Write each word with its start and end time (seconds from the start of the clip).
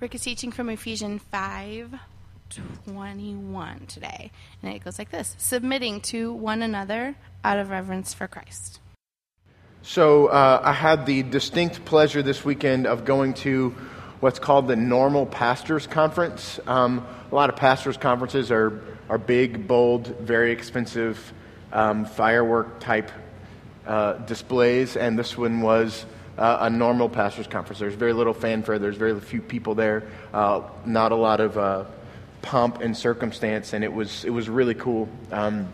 Rick 0.00 0.14
is 0.14 0.22
teaching 0.22 0.52
from 0.52 0.68
Ephesians 0.68 1.22
5 1.32 1.94
21 2.86 3.86
today. 3.88 4.30
And 4.62 4.72
it 4.72 4.84
goes 4.84 4.98
like 4.98 5.10
this 5.10 5.34
submitting 5.38 6.00
to 6.02 6.32
one 6.32 6.62
another 6.62 7.16
out 7.42 7.58
of 7.58 7.68
reverence 7.68 8.14
for 8.14 8.28
Christ. 8.28 8.80
So 9.82 10.28
uh, 10.28 10.60
I 10.62 10.72
had 10.72 11.04
the 11.04 11.24
distinct 11.24 11.84
pleasure 11.84 12.22
this 12.22 12.44
weekend 12.44 12.86
of 12.86 13.04
going 13.04 13.34
to 13.34 13.70
what's 14.20 14.38
called 14.38 14.68
the 14.68 14.76
Normal 14.76 15.26
Pastors 15.26 15.86
Conference. 15.86 16.60
Um, 16.66 17.04
a 17.30 17.34
lot 17.34 17.50
of 17.50 17.56
pastors' 17.56 17.96
conferences 17.96 18.52
are, 18.52 18.80
are 19.08 19.18
big, 19.18 19.66
bold, 19.66 20.06
very 20.20 20.52
expensive 20.52 21.32
um, 21.72 22.04
firework 22.04 22.80
type 22.80 23.10
uh, 23.86 24.14
displays, 24.14 24.96
and 24.96 25.18
this 25.18 25.36
one 25.36 25.60
was 25.60 26.06
uh, 26.38 26.58
a 26.62 26.70
normal 26.70 27.08
pastors' 27.08 27.46
conference. 27.46 27.78
There's 27.80 27.94
very 27.94 28.12
little 28.12 28.34
fanfare, 28.34 28.78
there's 28.78 28.96
very 28.96 29.18
few 29.20 29.42
people 29.42 29.74
there, 29.74 30.04
uh, 30.32 30.62
not 30.86 31.12
a 31.12 31.16
lot 31.16 31.40
of 31.40 31.58
uh, 31.58 31.84
pomp 32.42 32.80
and 32.80 32.96
circumstance, 32.96 33.72
and 33.72 33.84
it 33.84 33.92
was, 33.92 34.24
it 34.24 34.30
was 34.30 34.48
really 34.48 34.74
cool. 34.74 35.08
Um, 35.32 35.68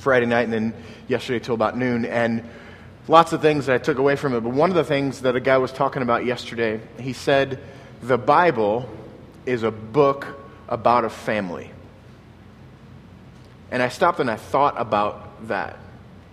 Friday 0.00 0.26
night 0.26 0.44
and 0.44 0.52
then 0.52 0.74
yesterday 1.08 1.44
till 1.44 1.54
about 1.54 1.76
noon, 1.76 2.04
and 2.04 2.42
lots 3.06 3.32
of 3.32 3.42
things 3.42 3.66
that 3.66 3.74
I 3.74 3.78
took 3.78 3.98
away 3.98 4.16
from 4.16 4.34
it. 4.34 4.40
But 4.40 4.52
one 4.52 4.70
of 4.70 4.76
the 4.76 4.84
things 4.84 5.20
that 5.22 5.36
a 5.36 5.40
guy 5.40 5.58
was 5.58 5.72
talking 5.72 6.02
about 6.02 6.24
yesterday, 6.24 6.80
he 6.98 7.12
said, 7.12 7.60
The 8.02 8.18
Bible 8.18 8.88
is 9.46 9.62
a 9.62 9.70
book 9.70 10.26
about 10.68 11.04
a 11.04 11.10
family. 11.10 11.70
And 13.70 13.82
I 13.82 13.88
stopped 13.88 14.20
and 14.20 14.30
I 14.30 14.36
thought 14.36 14.74
about 14.78 15.48
that. 15.48 15.78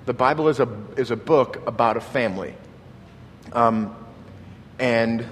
The 0.05 0.13
Bible 0.13 0.47
is 0.47 0.59
a, 0.59 0.67
is 0.95 1.11
a 1.11 1.15
book 1.15 1.67
about 1.67 1.97
a 1.97 2.01
family. 2.01 2.55
Um, 3.53 3.95
and 4.79 5.25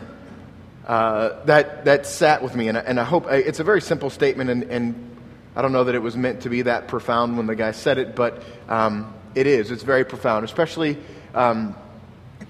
uh, 0.88 1.44
that, 1.46 1.86
that 1.86 2.06
sat 2.06 2.44
with 2.44 2.56
me, 2.56 2.68
and 2.68 2.78
I, 2.78 2.82
and 2.82 3.00
I 3.00 3.04
hope 3.04 3.28
it's 3.30 3.60
a 3.60 3.64
very 3.64 3.82
simple 3.82 4.10
statement, 4.10 4.50
and, 4.50 4.64
and 4.64 5.18
I 5.56 5.62
don't 5.62 5.72
know 5.72 5.84
that 5.86 5.96
it 5.96 6.02
was 6.02 6.16
meant 6.16 6.42
to 6.42 6.50
be 6.50 6.64
that 6.64 6.88
profound 6.88 7.38
when 7.38 7.48
the 7.48 7.56
guy 7.56 7.72
said 7.72 7.98
it, 7.98 8.16
but 8.16 8.44
um, 8.70 9.14
it 9.34 9.48
is. 9.48 9.72
It's 9.72 9.84
very 9.84 10.06
profound, 10.06 10.46
especially 10.46 10.98
um, 11.34 11.76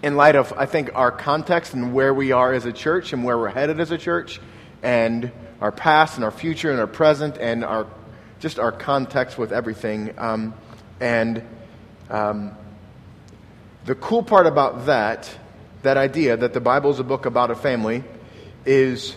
in 0.02 0.16
light 0.16 0.36
of, 0.36 0.54
I 0.58 0.66
think, 0.66 0.92
our 0.96 1.12
context 1.12 1.74
and 1.74 1.94
where 1.94 2.14
we 2.14 2.32
are 2.32 2.54
as 2.54 2.66
a 2.66 2.74
church 2.74 3.14
and 3.14 3.24
where 3.24 3.38
we're 3.38 3.50
headed 3.50 3.80
as 3.80 3.92
a 3.92 3.98
church, 3.98 4.40
and 4.84 5.32
our 5.62 5.72
past 5.72 6.16
and 6.16 6.24
our 6.24 6.32
future 6.32 6.72
and 6.72 6.80
our 6.80 6.88
present 6.88 7.38
and 7.38 7.64
our 7.64 7.88
just 8.40 8.60
our 8.60 8.72
context 8.72 9.38
with 9.38 9.52
everything. 9.52 10.14
Um, 10.18 10.54
and 11.00 11.42
um, 12.10 12.52
the 13.86 13.96
cool 13.96 14.24
part 14.24 14.46
about 14.46 14.86
that, 14.88 15.30
that 15.86 15.98
idea 15.98 16.36
that 16.36 16.52
the 16.52 16.60
Bible 16.60 16.90
is 16.90 17.00
a 17.00 17.04
book 17.04 17.28
about 17.28 17.52
a 17.52 17.56
family, 17.56 18.04
is 18.66 19.16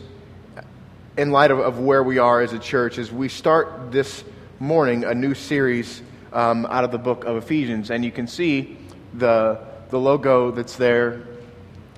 in 1.17 1.31
light 1.31 1.51
of, 1.51 1.59
of 1.61 1.79
where 1.79 2.03
we 2.03 2.19
are 2.19 2.43
as 2.43 2.53
a 2.53 2.59
church, 2.59 2.99
is 2.99 3.11
we 3.11 3.31
start 3.31 3.91
this 3.91 4.23
morning 4.61 5.03
a 5.03 5.15
new 5.15 5.33
series 5.33 6.03
um, 6.31 6.67
out 6.67 6.85
of 6.85 6.93
the 6.93 6.99
book 6.99 7.25
of 7.25 7.39
Ephesians, 7.39 7.91
and 7.91 8.05
you 8.05 8.13
can 8.13 8.27
see 8.27 8.77
the, 9.15 9.59
the 9.89 9.99
logo 9.99 10.51
that's 10.51 10.77
there. 10.77 11.23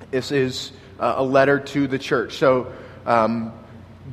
This 0.09 0.31
is 0.31 0.71
a 0.99 1.21
letter 1.21 1.59
to 1.59 1.87
the 1.87 1.99
church. 1.99 2.37
So, 2.37 2.71
um, 3.05 3.51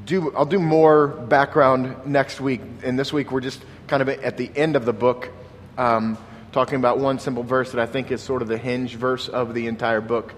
do, 0.07 0.35
I'll 0.35 0.45
do 0.45 0.59
more 0.59 1.07
background 1.07 2.05
next 2.05 2.41
week. 2.41 2.63
And 2.83 2.99
this 2.99 3.13
week, 3.13 3.31
we're 3.31 3.43
just 3.43 3.63
kind 3.87 4.03
of 4.03 4.09
at 4.09 4.37
the 4.37 4.51
end 4.57 4.75
of 4.75 4.85
the 4.85 4.93
book, 4.93 5.31
um, 5.77 6.19
talking 6.51 6.75
about 6.75 6.99
one 6.99 7.21
simple 7.21 7.45
verse 7.45 7.71
that 7.71 7.81
I 7.81 7.87
think 7.87 8.11
is 8.11 8.21
sort 8.21 8.43
of 8.43 8.49
the 8.49 8.59
hinge 8.59 8.97
verse 8.97 9.29
of 9.29 9.55
the 9.55 9.69
entire 9.69 10.01
book. 10.01 10.35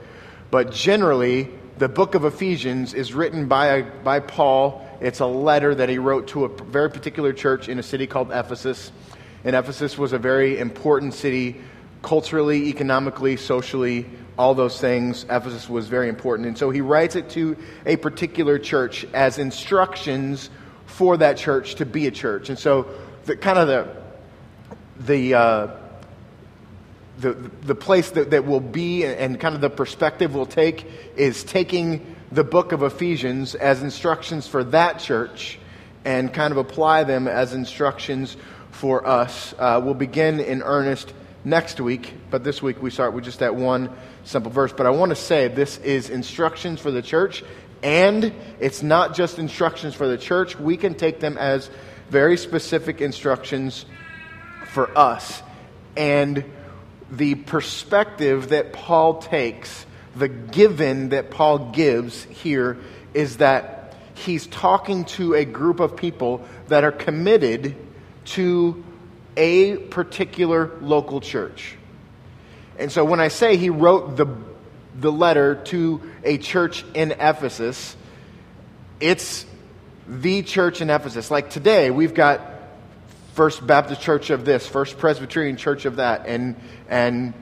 But 0.50 0.72
generally, 0.72 1.48
the 1.78 1.88
book 1.88 2.14
of 2.14 2.24
Ephesians 2.24 2.92
is 2.92 3.14
written 3.14 3.46
by, 3.46 3.82
by 3.82 4.20
Paul. 4.20 4.86
It's 5.00 5.20
a 5.20 5.26
letter 5.26 5.74
that 5.74 5.88
he 5.88 5.98
wrote 5.98 6.28
to 6.28 6.44
a 6.44 6.48
very 6.48 6.90
particular 6.90 7.32
church 7.32 7.68
in 7.68 7.78
a 7.78 7.82
city 7.82 8.06
called 8.06 8.30
Ephesus. 8.32 8.92
And 9.44 9.56
Ephesus 9.56 9.96
was 9.96 10.12
a 10.12 10.18
very 10.18 10.58
important 10.58 11.14
city 11.14 11.60
culturally, 12.02 12.68
economically, 12.68 13.36
socially, 13.36 14.06
all 14.38 14.54
those 14.54 14.80
things. 14.80 15.24
Ephesus 15.24 15.68
was 15.68 15.88
very 15.88 16.08
important. 16.08 16.48
And 16.48 16.58
so 16.58 16.70
he 16.70 16.80
writes 16.80 17.16
it 17.16 17.30
to 17.30 17.56
a 17.86 17.96
particular 17.96 18.58
church 18.58 19.06
as 19.12 19.38
instructions 19.38 20.50
for 20.86 21.16
that 21.18 21.36
church 21.36 21.76
to 21.76 21.86
be 21.86 22.06
a 22.06 22.10
church. 22.10 22.48
And 22.48 22.58
so 22.58 22.86
the 23.24 23.36
kind 23.36 23.58
of 23.58 23.68
the 23.68 24.00
the 25.06 25.34
uh, 25.34 25.66
the, 27.20 27.32
the 27.62 27.74
place 27.74 28.10
that, 28.10 28.30
that 28.30 28.46
will 28.46 28.60
be 28.60 29.04
and 29.04 29.38
kind 29.38 29.54
of 29.54 29.60
the 29.60 29.70
perspective 29.70 30.34
we'll 30.34 30.46
take 30.46 30.86
is 31.16 31.44
taking 31.44 32.16
the 32.32 32.44
book 32.44 32.72
of 32.72 32.82
Ephesians 32.82 33.54
as 33.54 33.82
instructions 33.82 34.46
for 34.46 34.64
that 34.64 35.00
church 35.00 35.58
and 36.04 36.32
kind 36.32 36.52
of 36.52 36.56
apply 36.56 37.04
them 37.04 37.28
as 37.28 37.52
instructions 37.52 38.36
for 38.70 39.06
us. 39.06 39.54
Uh, 39.58 39.80
we'll 39.84 39.94
begin 39.94 40.40
in 40.40 40.62
earnest 40.62 41.12
next 41.44 41.80
week, 41.80 42.14
but 42.30 42.44
this 42.44 42.62
week 42.62 42.80
we 42.82 42.90
start 42.90 43.12
with 43.12 43.24
just 43.24 43.40
that 43.40 43.54
one 43.54 43.90
simple 44.24 44.50
verse. 44.50 44.72
But 44.72 44.86
I 44.86 44.90
want 44.90 45.10
to 45.10 45.16
say 45.16 45.48
this 45.48 45.78
is 45.78 46.08
instructions 46.08 46.80
for 46.80 46.90
the 46.90 47.02
church, 47.02 47.44
and 47.82 48.32
it's 48.60 48.82
not 48.82 49.14
just 49.14 49.38
instructions 49.38 49.94
for 49.94 50.06
the 50.06 50.18
church. 50.18 50.58
We 50.58 50.76
can 50.76 50.94
take 50.94 51.20
them 51.20 51.36
as 51.36 51.70
very 52.08 52.36
specific 52.36 53.00
instructions 53.00 53.84
for 54.68 54.96
us. 54.96 55.42
And 55.96 56.44
the 57.10 57.34
perspective 57.34 58.50
that 58.50 58.72
Paul 58.72 59.18
takes, 59.18 59.86
the 60.14 60.28
given 60.28 61.10
that 61.10 61.30
Paul 61.30 61.70
gives 61.70 62.24
here, 62.24 62.78
is 63.14 63.38
that 63.38 63.94
he's 64.14 64.46
talking 64.46 65.04
to 65.04 65.34
a 65.34 65.44
group 65.44 65.80
of 65.80 65.96
people 65.96 66.44
that 66.68 66.84
are 66.84 66.92
committed 66.92 67.74
to 68.26 68.84
a 69.36 69.76
particular 69.76 70.70
local 70.80 71.20
church. 71.20 71.76
And 72.78 72.90
so 72.90 73.04
when 73.04 73.20
I 73.20 73.28
say 73.28 73.56
he 73.56 73.70
wrote 73.70 74.16
the, 74.16 74.26
the 74.98 75.12
letter 75.12 75.56
to 75.66 76.00
a 76.24 76.38
church 76.38 76.84
in 76.94 77.12
Ephesus, 77.12 77.96
it's 79.00 79.46
the 80.06 80.42
church 80.42 80.80
in 80.80 80.90
Ephesus. 80.90 81.30
Like 81.30 81.50
today, 81.50 81.90
we've 81.90 82.14
got 82.14 82.49
First 83.40 83.66
Baptist 83.66 84.02
Church 84.02 84.28
of 84.28 84.44
this, 84.44 84.66
First 84.66 84.98
Presbyterian 84.98 85.56
Church 85.56 85.86
of 85.86 85.96
that, 85.96 86.26
and, 86.26 86.56
and 86.90 87.32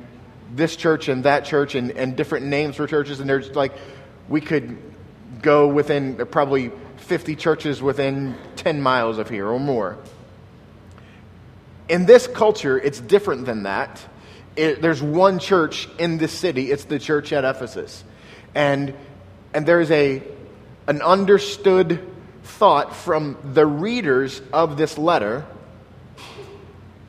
this 0.54 0.76
church 0.76 1.08
and 1.08 1.24
that 1.24 1.44
church, 1.44 1.74
and, 1.74 1.90
and 1.90 2.16
different 2.16 2.46
names 2.46 2.76
for 2.76 2.86
churches. 2.86 3.18
And 3.18 3.28
there's 3.28 3.52
like, 3.56 3.72
we 4.28 4.40
could 4.40 4.78
go 5.42 5.66
within 5.66 6.24
probably 6.26 6.70
50 6.98 7.34
churches 7.34 7.82
within 7.82 8.36
10 8.54 8.80
miles 8.80 9.18
of 9.18 9.28
here 9.28 9.48
or 9.48 9.58
more. 9.58 9.98
In 11.88 12.06
this 12.06 12.28
culture, 12.28 12.78
it's 12.78 13.00
different 13.00 13.44
than 13.44 13.64
that. 13.64 14.00
It, 14.54 14.80
there's 14.80 15.02
one 15.02 15.40
church 15.40 15.88
in 15.98 16.18
this 16.18 16.30
city, 16.32 16.70
it's 16.70 16.84
the 16.84 17.00
church 17.00 17.32
at 17.32 17.44
Ephesus. 17.44 18.04
And, 18.54 18.94
and 19.52 19.66
there's 19.66 19.90
a, 19.90 20.22
an 20.86 21.02
understood 21.02 22.08
thought 22.44 22.94
from 22.94 23.36
the 23.42 23.66
readers 23.66 24.40
of 24.52 24.76
this 24.76 24.96
letter 24.96 25.44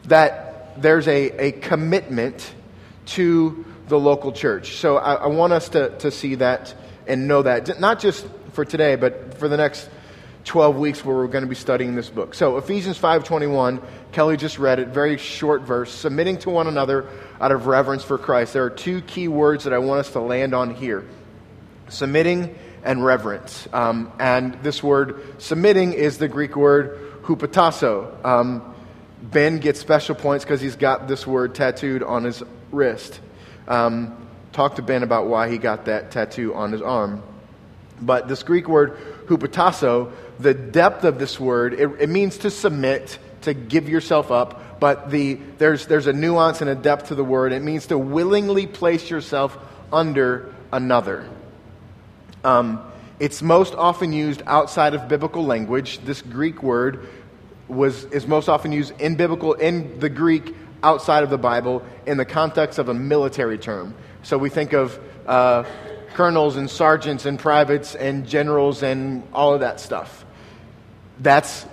that 0.10 0.82
there's 0.82 1.08
a, 1.08 1.48
a 1.48 1.52
commitment 1.54 2.54
to 3.06 3.66
the 3.88 4.00
local 4.00 4.32
church. 4.32 4.76
So 4.78 4.98
I, 4.98 5.16
I 5.16 5.28
want 5.28 5.54
us 5.54 5.70
to, 5.70 5.98
to 6.00 6.12
see 6.12 6.36
that 6.36 6.76
and 7.08 7.28
know 7.28 7.42
that, 7.42 7.80
not 7.80 8.00
just 8.00 8.28
for 8.54 8.64
today, 8.64 8.96
but 8.96 9.38
for 9.40 9.48
the 9.48 9.58
next 9.58 9.90
12 10.46 10.78
weeks 10.78 11.04
where 11.04 11.16
we're 11.16 11.28
going 11.28 11.44
to 11.44 11.50
be 11.50 11.56
studying 11.56 11.96
this 11.96 12.10
book. 12.10 12.34
So 12.34 12.58
Ephesians 12.58 12.98
5:21, 12.98 13.84
Kelly 14.12 14.38
just 14.38 14.58
read 14.58 14.80
it, 14.80 14.90
very 14.90 15.18
short 15.18 15.62
verse, 15.62 15.92
submitting 15.92 16.38
to 16.40 16.50
one 16.50 16.68
another 16.68 17.08
out 17.42 17.52
of 17.52 17.68
reverence 17.68 18.04
for 18.04 18.18
Christ. 18.18 18.54
There 18.54 18.64
are 18.64 18.70
two 18.70 19.02
key 19.02 19.28
words 19.28 19.66
that 19.66 19.74
I 19.74 19.80
want 19.80 20.00
us 20.00 20.12
to 20.14 20.20
land 20.20 20.54
on 20.54 20.74
here. 20.74 21.06
Submitting 21.90 22.56
and 22.84 23.04
reverence. 23.04 23.68
Um, 23.74 24.12
and 24.20 24.56
this 24.64 24.82
word 24.82 25.22
submitting 25.40 25.94
is 25.94 26.18
the 26.18 26.28
Greek 26.28 26.56
word 26.56 27.22
hupotasso. 27.24 28.24
Um, 28.26 28.76
ben 29.22 29.60
gets 29.60 29.80
special 29.80 30.16
points 30.16 30.46
because 30.46 30.62
he's 30.62 30.76
got 30.76 31.08
this 31.08 31.28
word 31.28 31.56
tattooed 31.56 32.04
on 32.04 32.24
his 32.24 32.44
wrist. 32.72 33.20
Um, 33.68 34.28
talk 34.52 34.76
to 34.76 34.82
Ben 34.82 35.04
about 35.04 35.28
why 35.28 35.50
he 35.50 35.58
got 35.58 35.86
that 35.86 36.12
tattoo 36.12 36.54
on 36.54 36.72
his 36.72 36.82
arm. 36.82 37.24
But 38.02 38.28
this 38.28 38.44
Greek 38.44 38.68
word 38.68 38.98
hupotasso, 39.28 40.12
the 40.40 40.54
depth 40.54 41.04
of 41.04 41.20
this 41.20 41.40
word, 41.40 41.74
it, 41.74 41.90
it 42.00 42.10
means 42.10 42.38
to 42.40 42.50
submit, 42.50 43.20
to 43.42 43.54
give 43.54 43.90
yourself 43.90 44.32
up. 44.32 44.80
But 44.80 45.12
the, 45.12 45.36
there's, 45.58 45.88
there's 45.88 46.08
a 46.08 46.14
nuance 46.14 46.62
and 46.62 46.70
a 46.70 46.76
depth 46.76 47.08
to 47.08 47.16
the 47.16 47.24
word. 47.24 47.52
It 47.52 47.62
means 47.62 47.88
to 47.88 47.98
willingly 47.98 48.66
place 48.66 49.10
yourself 49.10 49.58
under 49.92 50.54
another. 50.72 51.28
Um, 52.44 52.82
it's 53.20 53.42
most 53.42 53.76
often 53.76 54.14
used 54.14 54.42
outside 54.46 54.94
of 54.94 55.10
biblical 55.10 55.46
language. 55.46 56.00
This 56.00 56.22
Greek 56.22 56.64
word 56.64 57.06
was, 57.70 58.06
is 58.06 58.28
most 58.28 58.50
often 58.50 58.72
used 58.72 59.00
in 59.00 59.16
biblical, 59.16 59.54
in 59.54 60.00
the 60.00 60.10
Greek, 60.10 60.56
outside 60.84 61.24
of 61.24 61.30
the 61.30 61.38
Bible, 61.38 61.84
in 62.06 62.18
the 62.18 62.26
context 62.26 62.80
of 62.80 62.90
a 62.90 62.94
military 62.94 63.58
term. 63.58 63.94
So 64.24 64.38
we 64.38 64.50
think 64.50 64.74
of 64.74 65.00
uh, 65.28 65.64
colonels 66.14 66.58
and 66.58 66.70
sergeants 66.70 67.26
and 67.26 67.38
privates 67.38 67.96
and 67.96 68.28
generals 68.28 68.84
and 68.84 69.24
all 69.34 69.54
of 69.54 69.62
that 69.62 69.80
stuff. 69.80 70.26
That's 71.20 71.66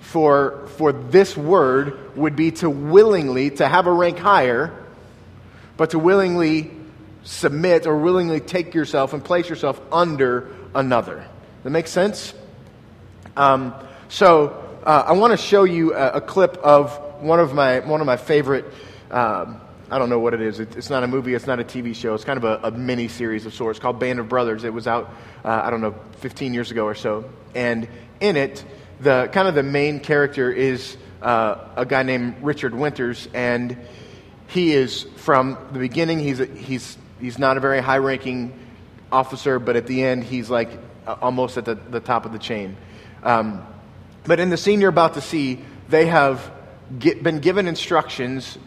for, 0.00 0.66
for 0.76 0.92
this 0.92 1.36
word 1.36 2.16
would 2.16 2.36
be 2.36 2.50
to 2.52 2.68
willingly, 2.68 3.50
to 3.50 3.66
have 3.66 3.86
a 3.86 3.92
rank 3.92 4.18
higher, 4.18 4.72
but 5.76 5.90
to 5.90 5.98
willingly 5.98 6.70
submit 7.24 7.86
or 7.86 7.96
willingly 7.96 8.40
take 8.40 8.74
yourself 8.74 9.12
and 9.14 9.24
place 9.24 9.48
yourself 9.48 9.80
under 9.90 10.54
another. 10.74 11.26
That 11.62 11.70
makes 11.70 11.90
sense? 11.90 12.34
Um, 13.36 13.74
so 14.08 14.61
uh, 14.84 15.04
I 15.06 15.12
want 15.12 15.32
to 15.32 15.36
show 15.36 15.64
you 15.64 15.94
a, 15.94 16.12
a, 16.14 16.20
clip 16.20 16.56
of 16.58 16.96
one 17.22 17.38
of 17.38 17.54
my, 17.54 17.80
one 17.80 18.00
of 18.00 18.06
my 18.06 18.16
favorite. 18.16 18.64
Um, 19.10 19.60
I 19.90 19.98
don't 19.98 20.08
know 20.08 20.18
what 20.18 20.34
it 20.34 20.40
is. 20.40 20.58
It, 20.58 20.76
it's 20.76 20.90
not 20.90 21.04
a 21.04 21.06
movie. 21.06 21.34
It's 21.34 21.46
not 21.46 21.60
a 21.60 21.64
TV 21.64 21.94
show. 21.94 22.14
It's 22.14 22.24
kind 22.24 22.36
of 22.36 22.44
a, 22.44 22.68
a 22.68 22.70
mini 22.72 23.06
series 23.06 23.46
of 23.46 23.54
sorts 23.54 23.78
called 23.78 24.00
Band 24.00 24.18
of 24.18 24.28
Brothers. 24.28 24.64
It 24.64 24.72
was 24.72 24.88
out, 24.88 25.14
uh, 25.44 25.62
I 25.64 25.70
don't 25.70 25.82
know, 25.82 25.94
15 26.18 26.52
years 26.52 26.70
ago 26.70 26.84
or 26.84 26.94
so. 26.94 27.30
And 27.54 27.86
in 28.20 28.36
it, 28.36 28.64
the 29.00 29.28
kind 29.32 29.46
of 29.46 29.54
the 29.54 29.62
main 29.62 30.00
character 30.00 30.50
is 30.50 30.96
uh, 31.20 31.56
a 31.76 31.86
guy 31.86 32.02
named 32.02 32.36
Richard 32.42 32.74
Winters, 32.74 33.28
and 33.34 33.76
he 34.48 34.72
is 34.72 35.04
from 35.16 35.58
the 35.72 35.78
beginning. 35.78 36.18
He's 36.18 36.40
a, 36.40 36.46
he's 36.46 36.96
he's 37.20 37.38
not 37.38 37.56
a 37.56 37.60
very 37.60 37.80
high-ranking 37.80 38.58
officer, 39.12 39.58
but 39.58 39.76
at 39.76 39.86
the 39.86 40.02
end, 40.02 40.24
he's 40.24 40.50
like 40.50 40.70
uh, 41.06 41.16
almost 41.20 41.56
at 41.56 41.64
the, 41.64 41.74
the 41.74 42.00
top 42.00 42.26
of 42.26 42.32
the 42.32 42.38
chain. 42.38 42.76
Um, 43.22 43.64
but 44.24 44.40
in 44.40 44.50
the 44.50 44.56
scene 44.56 44.80
you're 44.80 44.90
about 44.90 45.14
to 45.14 45.20
see, 45.20 45.60
they 45.88 46.06
have 46.06 46.52
get, 46.98 47.22
been 47.22 47.40
given 47.40 47.66
instructions. 47.66 48.58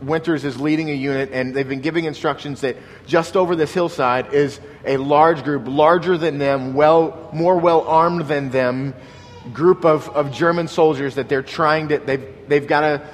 Winters 0.00 0.44
is 0.44 0.60
leading 0.60 0.90
a 0.90 0.94
unit, 0.94 1.30
and 1.32 1.54
they've 1.54 1.68
been 1.68 1.80
giving 1.80 2.06
instructions 2.06 2.62
that 2.62 2.76
just 3.06 3.36
over 3.36 3.54
this 3.54 3.72
hillside 3.72 4.32
is 4.32 4.60
a 4.84 4.96
large 4.96 5.44
group, 5.44 5.64
larger 5.66 6.18
than 6.18 6.38
them, 6.38 6.74
well, 6.74 7.30
more 7.32 7.56
well 7.56 7.82
armed 7.82 8.26
than 8.26 8.50
them, 8.50 8.94
group 9.52 9.84
of, 9.84 10.08
of 10.08 10.32
German 10.32 10.66
soldiers 10.66 11.16
that 11.16 11.28
they're 11.28 11.42
trying 11.42 11.88
to, 11.88 11.98
they've, 11.98 12.48
they've 12.48 12.66
got 12.66 12.80
to 12.80 13.06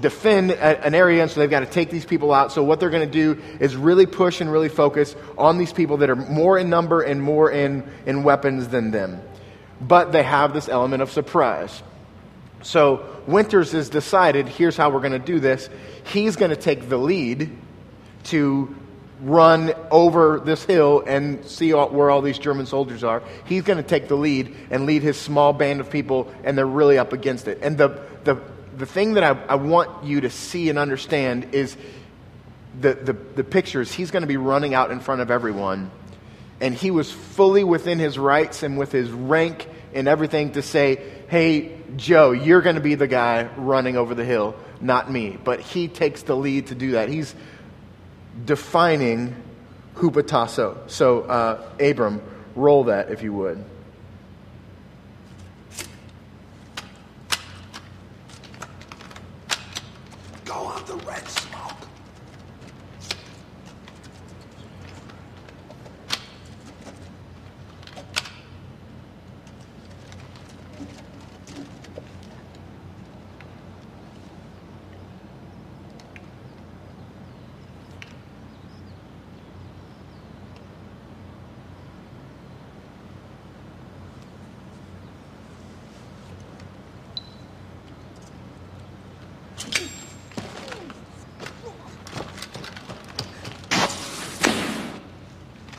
defend 0.00 0.52
an 0.52 0.94
area, 0.94 1.22
and 1.22 1.30
so 1.30 1.40
they've 1.40 1.50
got 1.50 1.60
to 1.60 1.66
take 1.66 1.90
these 1.90 2.04
people 2.04 2.32
out. 2.32 2.52
So 2.52 2.62
what 2.62 2.78
they're 2.78 2.90
going 2.90 3.10
to 3.10 3.34
do 3.34 3.42
is 3.58 3.74
really 3.76 4.06
push 4.06 4.40
and 4.40 4.52
really 4.52 4.68
focus 4.68 5.16
on 5.38 5.58
these 5.58 5.72
people 5.72 5.96
that 5.98 6.10
are 6.10 6.16
more 6.16 6.58
in 6.58 6.68
number 6.68 7.00
and 7.00 7.20
more 7.20 7.50
in, 7.50 7.88
in 8.04 8.22
weapons 8.22 8.68
than 8.68 8.90
them 8.90 9.22
but 9.80 10.12
they 10.12 10.22
have 10.22 10.54
this 10.54 10.68
element 10.68 11.02
of 11.02 11.10
surprise. 11.10 11.82
So 12.62 13.04
Winters 13.26 13.72
has 13.72 13.90
decided 13.90 14.48
here's 14.48 14.76
how 14.76 14.90
we're 14.90 15.00
going 15.00 15.12
to 15.12 15.18
do 15.18 15.40
this. 15.40 15.68
He's 16.04 16.36
going 16.36 16.50
to 16.50 16.56
take 16.56 16.88
the 16.88 16.96
lead 16.96 17.50
to 18.24 18.74
run 19.20 19.72
over 19.90 20.40
this 20.40 20.64
hill 20.64 21.02
and 21.06 21.44
see 21.44 21.72
all, 21.72 21.88
where 21.88 22.10
all 22.10 22.20
these 22.22 22.38
German 22.38 22.66
soldiers 22.66 23.02
are. 23.02 23.22
He's 23.46 23.62
going 23.62 23.78
to 23.78 23.88
take 23.88 24.08
the 24.08 24.16
lead 24.16 24.54
and 24.70 24.86
lead 24.86 25.02
his 25.02 25.18
small 25.18 25.52
band 25.52 25.80
of 25.80 25.90
people, 25.90 26.32
and 26.44 26.56
they're 26.56 26.66
really 26.66 26.98
up 26.98 27.12
against 27.12 27.48
it. 27.48 27.58
And 27.62 27.78
the, 27.78 28.00
the, 28.24 28.40
the 28.76 28.86
thing 28.86 29.14
that 29.14 29.24
I, 29.24 29.30
I 29.46 29.54
want 29.54 30.04
you 30.04 30.22
to 30.22 30.30
see 30.30 30.68
and 30.68 30.78
understand 30.78 31.54
is 31.54 31.76
the, 32.78 32.94
the, 32.94 33.12
the 33.12 33.44
pictures. 33.44 33.90
He's 33.92 34.10
going 34.10 34.22
to 34.22 34.26
be 34.26 34.36
running 34.36 34.74
out 34.74 34.90
in 34.90 35.00
front 35.00 35.22
of 35.22 35.30
everyone 35.30 35.90
and 36.60 36.74
he 36.74 36.90
was 36.90 37.10
fully 37.10 37.64
within 37.64 37.98
his 37.98 38.18
rights 38.18 38.62
and 38.62 38.78
with 38.78 38.92
his 38.92 39.10
rank 39.10 39.68
and 39.94 40.08
everything 40.08 40.52
to 40.52 40.62
say, 40.62 41.02
hey, 41.28 41.76
Joe, 41.96 42.32
you're 42.32 42.62
going 42.62 42.76
to 42.76 42.82
be 42.82 42.94
the 42.94 43.06
guy 43.06 43.44
running 43.56 43.96
over 43.96 44.14
the 44.14 44.24
hill, 44.24 44.54
not 44.80 45.10
me. 45.10 45.38
But 45.42 45.60
he 45.60 45.88
takes 45.88 46.22
the 46.22 46.36
lead 46.36 46.68
to 46.68 46.74
do 46.74 46.92
that. 46.92 47.08
He's 47.08 47.34
defining 48.44 49.34
hupotasso. 49.94 50.90
So, 50.90 51.22
uh, 51.22 51.62
Abram, 51.80 52.22
roll 52.54 52.84
that 52.84 53.10
if 53.10 53.22
you 53.22 53.32
would. 53.32 53.64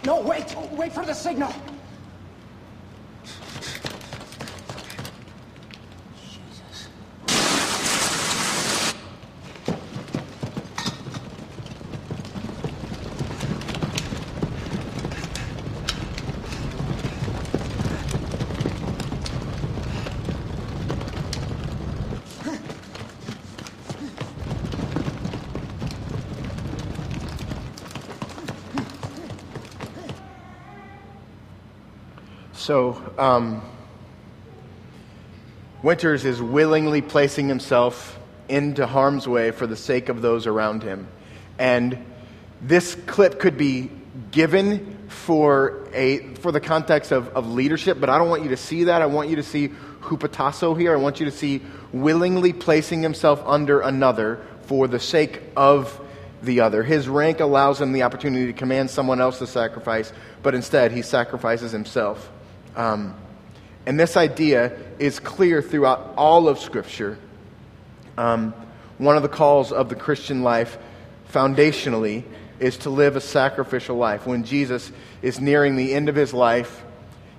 No, 0.07 0.21
wait! 0.21 0.56
Wait 0.71 0.94
for 0.94 1.06
the 1.06 1.13
signal! 1.13 1.53
So, 32.67 33.01
um, 33.17 33.61
Winters 35.81 36.25
is 36.25 36.41
willingly 36.41 37.01
placing 37.01 37.47
himself 37.47 38.19
into 38.49 38.85
harm's 38.85 39.25
way 39.25 39.51
for 39.51 39.65
the 39.65 39.77
sake 39.77 40.09
of 40.09 40.21
those 40.21 40.47
around 40.47 40.83
him. 40.83 41.07
And 41.57 41.97
this 42.61 42.93
clip 42.93 43.39
could 43.39 43.57
be 43.57 43.89
given 44.31 44.97
for, 45.07 45.87
a, 45.93 46.33
for 46.41 46.51
the 46.51 46.59
context 46.59 47.13
of, 47.13 47.29
of 47.29 47.49
leadership, 47.49 48.01
but 48.01 48.09
I 48.09 48.17
don't 48.17 48.27
want 48.27 48.43
you 48.43 48.49
to 48.49 48.57
see 48.57 48.83
that. 48.83 49.01
I 49.01 49.05
want 49.05 49.29
you 49.29 49.37
to 49.37 49.43
see 49.43 49.69
hupotasso 50.01 50.77
here. 50.77 50.92
I 50.92 50.97
want 50.97 51.21
you 51.21 51.27
to 51.27 51.31
see 51.31 51.61
willingly 51.94 52.51
placing 52.51 53.01
himself 53.01 53.42
under 53.45 53.80
another 53.80 54.45
for 54.63 54.89
the 54.89 54.99
sake 54.99 55.42
of 55.56 56.01
the 56.44 56.59
other. 56.59 56.83
His 56.83 57.07
rank 57.07 57.39
allows 57.39 57.80
him 57.80 57.94
the 57.94 58.03
opportunity 58.03 58.47
to 58.47 58.51
command 58.51 58.89
someone 58.89 59.21
else 59.21 59.39
to 59.39 59.47
sacrifice, 59.47 60.11
but 60.44 60.53
instead 60.53 60.92
he 60.92 61.01
sacrifices 61.01 61.71
himself. 61.71 62.30
Um, 62.77 63.15
and 63.87 63.99
this 63.99 64.15
idea 64.15 64.77
is 64.99 65.19
clear 65.19 65.61
throughout 65.61 66.13
all 66.15 66.47
of 66.47 66.59
Scripture. 66.59 67.17
Um, 68.17 68.53
one 68.99 69.17
of 69.17 69.23
the 69.23 69.29
calls 69.29 69.71
of 69.71 69.89
the 69.89 69.95
Christian 69.95 70.43
life, 70.43 70.77
foundationally, 71.33 72.23
is 72.59 72.77
to 72.79 72.89
live 72.89 73.15
a 73.15 73.21
sacrificial 73.21 73.97
life. 73.97 74.27
When 74.27 74.43
Jesus 74.43 74.91
is 75.21 75.39
nearing 75.39 75.75
the 75.75 75.93
end 75.93 76.07
of 76.07 76.15
his 76.15 76.33
life, 76.33 76.83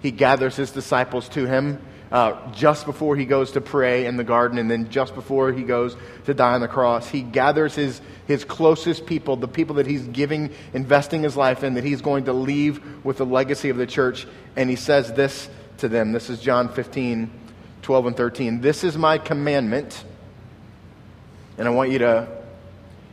he 0.03 0.11
gathers 0.11 0.57
his 0.57 0.71
disciples 0.73 1.29
to 1.31 1.47
him 1.47 1.81
uh, 2.11 2.53
just 2.53 2.87
before 2.87 3.17
he 3.17 3.25
goes 3.25 3.53
to 3.53 3.61
pray 3.61 4.07
in 4.07 4.17
the 4.17 4.25
garden, 4.25 4.59
and 4.59 4.71
then 4.71 4.89
just 4.91 5.15
before 5.15 5.53
he 5.53 5.63
goes 5.63 5.97
to 6.25 6.35
die 6.35 6.55
on 6.55 6.61
the 6.61 6.69
cross. 6.69 7.09
He 7.09 7.23
gathers 7.23 7.75
his, 7.75 8.01
his 8.27 8.45
closest 8.45 9.07
people, 9.07 9.37
the 9.37 9.49
people 9.49 9.77
that 9.77 9.87
he's 9.87 10.07
giving, 10.07 10.51
investing 10.73 11.23
his 11.23 11.37
life 11.37 11.63
in, 11.63 11.75
that 11.75 11.85
he's 11.85 12.01
going 12.01 12.25
to 12.25 12.33
leave 12.33 13.05
with 13.05 13.19
the 13.19 13.27
legacy 13.27 13.69
of 13.69 13.77
the 13.77 13.87
church, 13.87 14.27
and 14.59 14.69
he 14.69 14.75
says 14.75 15.13
this 15.13 15.49
to 15.79 15.89
them. 15.89 16.11
This 16.11 16.29
is 16.29 16.41
John 16.41 16.69
15, 16.69 17.31
12, 17.83 18.07
and 18.07 18.17
13. 18.17 18.61
This 18.61 18.83
is 18.83 18.99
my 18.99 19.17
commandment, 19.17 20.05
and 21.57 21.69
I 21.69 21.71
want 21.71 21.93
you 21.93 22.01
to 22.01 22.27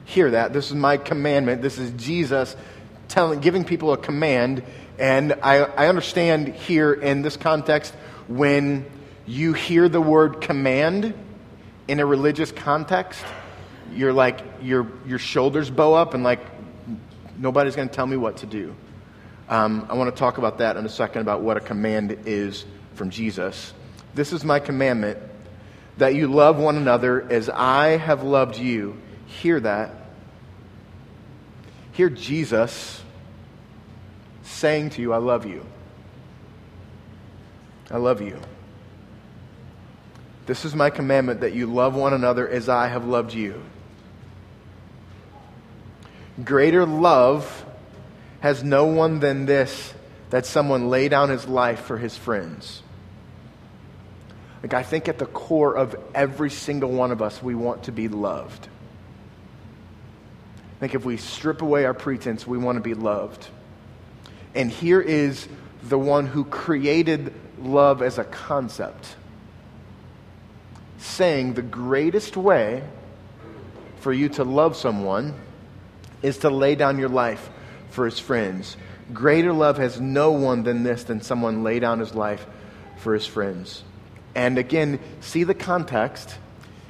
hear 0.06 0.32
that. 0.32 0.54
This 0.54 0.70
is 0.70 0.74
my 0.74 0.98
commandment. 0.98 1.62
This 1.62 1.78
is 1.78 1.92
Jesus 1.92 2.56
telling, 3.10 3.42
giving 3.42 3.64
people 3.64 3.94
a 3.94 3.98
command. 3.98 4.64
And 4.98 5.34
I, 5.44 5.58
I 5.58 5.88
understand 5.88 6.48
here 6.48 6.92
in 6.92 7.22
this 7.22 7.38
context 7.38 7.94
when 8.28 8.84
you 9.28 9.54
hear 9.54 9.88
the 9.88 10.02
word 10.02 10.42
command 10.42 11.14
in 11.88 12.00
a 12.00 12.06
religious 12.08 12.52
context, 12.52 13.24
you're 13.94 14.14
like, 14.14 14.42
your, 14.64 14.88
your 15.06 15.20
shoulders 15.20 15.70
bow 15.70 15.94
up 15.94 16.16
and 16.16 16.24
like, 16.24 16.40
nobody's 17.38 17.76
going 17.76 17.88
to 17.88 17.94
tell 17.94 18.08
me 18.08 18.18
what 18.18 18.38
to 18.38 18.48
do. 18.48 18.76
Um, 19.48 19.86
I 19.90 19.94
want 19.94 20.14
to 20.14 20.20
talk 20.20 20.38
about 20.38 20.58
that 20.58 20.78
in 20.78 20.86
a 20.86 20.90
second 20.90 21.22
about 21.22 21.42
what 21.42 21.58
a 21.58 21.60
command 21.60 22.18
is 22.26 22.66
from 22.96 23.10
Jesus. 23.10 23.74
This 24.16 24.34
is 24.34 24.44
my 24.44 24.60
commandment 24.60 25.20
that 25.98 26.16
you 26.16 26.28
love 26.28 26.58
one 26.58 26.78
another 26.78 27.22
as 27.30 27.50
I 27.50 27.98
have 27.98 28.24
loved 28.24 28.58
you. 28.58 29.00
Hear 29.28 29.60
that. 29.60 29.92
Hear 31.92 32.10
Jesus 32.10 33.02
saying 34.44 34.92
to 34.92 35.02
you, 35.02 35.14
I 35.14 35.18
love 35.18 35.46
you. 35.46 35.66
I 37.92 37.98
love 37.98 38.22
you. 38.22 38.40
This 40.46 40.66
is 40.66 40.76
my 40.76 40.90
commandment 40.90 41.42
that 41.42 41.54
you 41.54 41.68
love 41.68 41.96
one 41.96 42.14
another 42.14 42.48
as 42.48 42.70
I 42.70 42.88
have 42.88 43.06
loved 43.06 43.34
you. 43.34 43.62
Greater 46.44 46.86
love 46.86 47.65
has 48.42 48.64
no 48.64 48.86
one 48.86 49.20
than 49.20 49.46
this 49.46 49.94
that 50.30 50.46
someone 50.46 50.90
lay 50.90 51.08
down 51.08 51.30
his 51.30 51.48
life 51.48 51.82
for 51.82 51.98
his 51.98 52.18
friends. 52.18 52.82
Like, 54.62 54.74
I 54.74 54.84
think 54.84 55.08
at 55.08 55.20
the 55.20 55.26
core 55.26 55.76
of 55.76 55.96
every 56.14 56.50
single 56.50 56.92
one 56.92 57.12
of 57.12 57.22
us, 57.22 57.42
we 57.42 57.54
want 57.54 57.84
to 57.84 57.92
be 57.92 58.08
loved. 58.08 58.68
I 60.76 60.80
think 60.80 60.96
if 60.96 61.06
we 61.06 61.18
strip 61.18 61.62
away 61.62 61.86
our 61.86 61.94
pretense, 61.94 62.48
we 62.48 62.58
want 62.58 62.78
to 62.78 62.82
be 62.82 62.96
loved. 62.96 63.48
And 64.56 64.72
here 64.72 65.02
is 65.02 65.48
the 65.84 66.00
one 66.00 66.26
who 66.26 66.44
created 66.46 67.34
love 67.60 68.02
as 68.02 68.18
a 68.18 68.24
concept, 68.24 69.16
saying 70.98 71.54
the 71.54 71.62
greatest 71.62 72.36
way 72.36 72.84
for 74.00 74.12
you 74.12 74.30
to 74.30 74.44
love 74.44 74.76
someone 74.76 75.36
is 76.22 76.40
to 76.40 76.50
lay 76.50 76.76
down 76.76 76.98
your 76.98 77.10
life 77.10 77.50
for 77.96 78.06
his 78.06 78.20
friends. 78.20 78.78
Greater 79.14 79.54
love 79.54 79.78
has 79.78 80.00
no 80.00 80.32
one 80.32 80.64
than 80.64 80.84
this, 80.84 81.06
than 81.06 81.22
someone 81.22 81.64
lay 81.64 81.80
down 81.80 82.00
his 82.00 82.14
life 82.14 82.46
for 82.98 83.14
his 83.14 83.26
friends. 83.26 83.84
And 84.36 84.58
again, 84.58 85.00
see 85.22 85.44
the 85.44 85.54
context. 85.54 86.38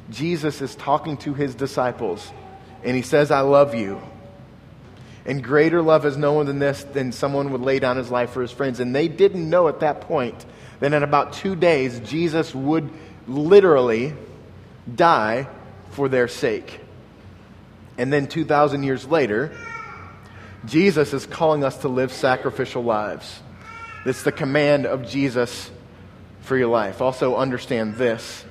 Jesus 0.10 0.62
is 0.62 0.76
talking 0.76 1.18
to 1.18 1.34
his 1.34 1.56
disciples, 1.56 2.30
and 2.84 2.96
he 2.96 3.02
says, 3.02 3.32
I 3.32 3.42
love 3.42 3.76
you. 3.76 4.02
And 5.26 5.44
greater 5.44 5.82
love 5.82 6.04
has 6.04 6.18
no 6.18 6.34
one 6.34 6.46
than 6.46 6.60
this, 6.60 6.84
than 6.84 7.12
someone 7.12 7.52
would 7.52 7.62
lay 7.62 7.80
down 7.80 7.98
his 7.98 8.12
life 8.12 8.32
for 8.32 8.42
his 8.42 8.52
friends. 8.52 8.80
And 8.80 8.96
they 8.96 9.08
didn't 9.08 9.50
know 9.50 9.68
at 9.68 9.80
that 9.80 10.02
point 10.02 10.46
that 10.80 10.94
in 10.94 11.04
about 11.04 11.34
two 11.34 11.56
days, 11.56 12.00
Jesus 12.02 12.54
would 12.54 12.90
literally 13.28 14.14
die 14.94 15.48
for 15.92 16.10
their 16.10 16.28
sake. 16.28 16.80
And 17.98 18.14
then 18.14 18.28
2,000 18.28 18.84
years 18.84 19.08
later, 19.08 19.52
Jesus 20.66 21.14
is 21.14 21.26
calling 21.26 21.64
us 21.64 21.78
to 21.80 21.88
live 21.88 22.12
sacrificial 22.12 22.84
lives. 22.84 23.42
It's 24.06 24.24
the 24.24 24.32
command 24.32 24.86
of 24.86 25.08
Jesus 25.08 25.70
for 26.42 26.58
your 26.58 26.68
life. 26.68 27.02
Also, 27.02 27.36
understand 27.36 27.96
this 27.96 28.46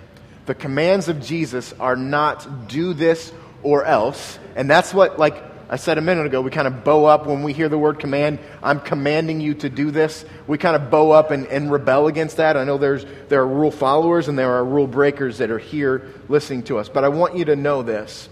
the 0.46 0.54
commands 0.54 1.08
of 1.08 1.22
Jesus 1.22 1.72
are 1.80 1.96
not 1.96 2.68
do 2.68 2.92
this 2.92 3.32
or 3.62 3.84
else. 3.84 4.38
And 4.56 4.68
that's 4.68 4.92
what, 4.92 5.18
like 5.18 5.42
I 5.70 5.76
said 5.76 5.96
a 5.96 6.02
minute 6.02 6.26
ago, 6.26 6.42
we 6.42 6.50
kind 6.50 6.68
of 6.68 6.84
bow 6.84 7.06
up 7.06 7.26
when 7.26 7.42
we 7.42 7.54
hear 7.54 7.70
the 7.70 7.78
word 7.78 7.98
command. 7.98 8.38
I'm 8.62 8.80
commanding 8.80 9.40
you 9.40 9.54
to 9.54 9.70
do 9.70 9.90
this. 9.90 10.24
We 10.46 10.58
kind 10.58 10.76
of 10.76 10.90
bow 10.90 11.12
up 11.12 11.30
and, 11.30 11.46
and 11.46 11.72
rebel 11.72 12.06
against 12.08 12.36
that. 12.36 12.58
I 12.58 12.64
know 12.64 12.76
there's, 12.76 13.06
there 13.28 13.40
are 13.40 13.48
rule 13.48 13.70
followers 13.70 14.28
and 14.28 14.38
there 14.38 14.52
are 14.52 14.64
rule 14.64 14.86
breakers 14.86 15.38
that 15.38 15.50
are 15.50 15.58
here 15.58 16.06
listening 16.28 16.64
to 16.64 16.78
us. 16.78 16.90
But 16.90 17.04
I 17.04 17.08
want 17.08 17.38
you 17.38 17.46
to 17.46 17.56
know 17.56 17.82
this. 17.82 18.28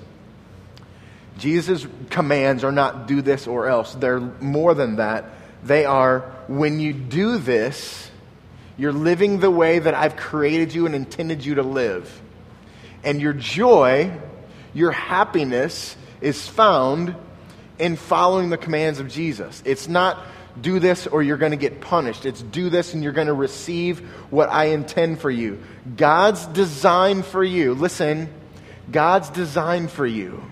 Jesus' 1.38 1.86
commands 2.10 2.64
are 2.64 2.72
not 2.72 3.06
do 3.06 3.22
this 3.22 3.46
or 3.46 3.66
else. 3.66 3.94
They're 3.94 4.20
more 4.20 4.74
than 4.74 4.96
that. 4.96 5.24
They 5.64 5.84
are 5.84 6.20
when 6.48 6.80
you 6.80 6.92
do 6.92 7.38
this, 7.38 8.10
you're 8.76 8.92
living 8.92 9.40
the 9.40 9.50
way 9.50 9.78
that 9.78 9.94
I've 9.94 10.16
created 10.16 10.74
you 10.74 10.86
and 10.86 10.94
intended 10.94 11.44
you 11.44 11.56
to 11.56 11.62
live. 11.62 12.20
And 13.04 13.20
your 13.20 13.32
joy, 13.32 14.12
your 14.74 14.92
happiness 14.92 15.96
is 16.20 16.46
found 16.46 17.14
in 17.78 17.96
following 17.96 18.50
the 18.50 18.56
commands 18.56 19.00
of 19.00 19.08
Jesus. 19.08 19.62
It's 19.64 19.88
not 19.88 20.24
do 20.60 20.78
this 20.78 21.06
or 21.06 21.22
you're 21.22 21.38
going 21.38 21.52
to 21.52 21.56
get 21.56 21.80
punished. 21.80 22.26
It's 22.26 22.42
do 22.42 22.68
this 22.68 22.92
and 22.92 23.02
you're 23.02 23.12
going 23.12 23.28
to 23.28 23.32
receive 23.32 24.00
what 24.30 24.50
I 24.50 24.66
intend 24.66 25.20
for 25.20 25.30
you. 25.30 25.62
God's 25.96 26.46
design 26.46 27.22
for 27.22 27.42
you, 27.42 27.74
listen, 27.74 28.28
God's 28.90 29.30
design 29.30 29.88
for 29.88 30.06
you 30.06 30.51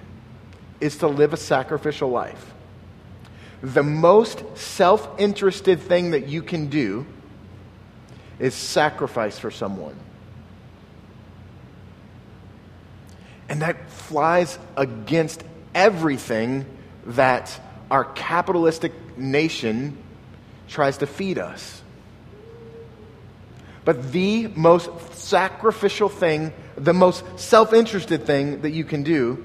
is 0.80 0.98
to 0.98 1.08
live 1.08 1.32
a 1.32 1.36
sacrificial 1.36 2.10
life. 2.10 2.54
The 3.62 3.82
most 3.82 4.42
self 4.56 5.08
interested 5.18 5.80
thing 5.80 6.12
that 6.12 6.28
you 6.28 6.42
can 6.42 6.68
do 6.68 7.06
is 8.38 8.54
sacrifice 8.54 9.38
for 9.38 9.50
someone. 9.50 9.96
And 13.48 13.62
that 13.62 13.90
flies 13.90 14.58
against 14.76 15.44
everything 15.74 16.64
that 17.06 17.60
our 17.90 18.04
capitalistic 18.04 18.92
nation 19.18 19.98
tries 20.68 20.98
to 20.98 21.06
feed 21.06 21.38
us. 21.38 21.82
But 23.84 24.12
the 24.12 24.46
most 24.48 24.90
sacrificial 25.14 26.08
thing, 26.08 26.52
the 26.76 26.94
most 26.94 27.24
self 27.38 27.72
interested 27.72 28.24
thing 28.24 28.62
that 28.62 28.70
you 28.70 28.84
can 28.84 29.02
do 29.02 29.44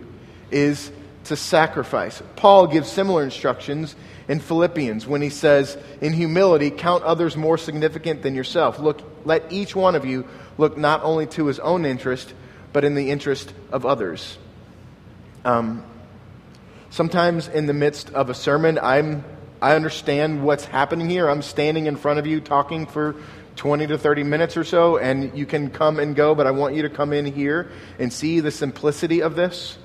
is 0.52 0.92
to 1.26 1.36
sacrifice. 1.36 2.22
Paul 2.36 2.68
gives 2.68 2.90
similar 2.90 3.24
instructions 3.24 3.96
in 4.28 4.40
Philippians 4.40 5.06
when 5.06 5.22
he 5.22 5.30
says, 5.30 5.78
In 6.02 6.14
humility, 6.14 6.72
count 6.72 7.04
others 7.04 7.36
more 7.36 7.58
significant 7.58 8.22
than 8.22 8.36
yourself. 8.36 8.80
Look, 8.80 9.02
let 9.26 9.52
each 9.52 9.76
one 9.76 9.96
of 9.96 10.06
you 10.06 10.28
look 10.58 10.78
not 10.78 11.04
only 11.04 11.28
to 11.28 11.48
his 11.48 11.60
own 11.60 11.86
interest, 11.86 12.34
but 12.74 12.84
in 12.84 12.96
the 12.96 13.12
interest 13.12 13.54
of 13.72 13.86
others. 13.86 14.38
Um, 15.44 15.84
sometimes 16.90 17.48
in 17.48 17.68
the 17.68 17.74
midst 17.74 18.10
of 18.12 18.30
a 18.30 18.34
sermon, 18.34 18.80
I'm, 18.82 19.24
I 19.62 19.76
understand 19.76 20.44
what's 20.44 20.66
happening 20.66 21.10
here. 21.10 21.30
I'm 21.30 21.42
standing 21.42 21.86
in 21.86 21.96
front 21.96 22.20
of 22.20 22.26
you 22.26 22.42
talking 22.42 22.86
for 22.86 23.16
20 23.56 23.88
to 23.88 23.98
30 23.98 24.24
minutes 24.24 24.58
or 24.58 24.64
so, 24.64 24.98
and 24.98 25.38
you 25.38 25.46
can 25.46 25.70
come 25.70 26.00
and 26.00 26.16
go, 26.16 26.36
but 26.36 26.46
I 26.48 26.52
want 26.52 26.76
you 26.76 26.82
to 26.84 26.90
come 26.90 27.14
in 27.14 27.26
here 27.26 27.70
and 28.00 28.12
see 28.12 28.40
the 28.40 28.52
simplicity 28.52 29.22
of 29.22 29.36
this. 29.36 29.78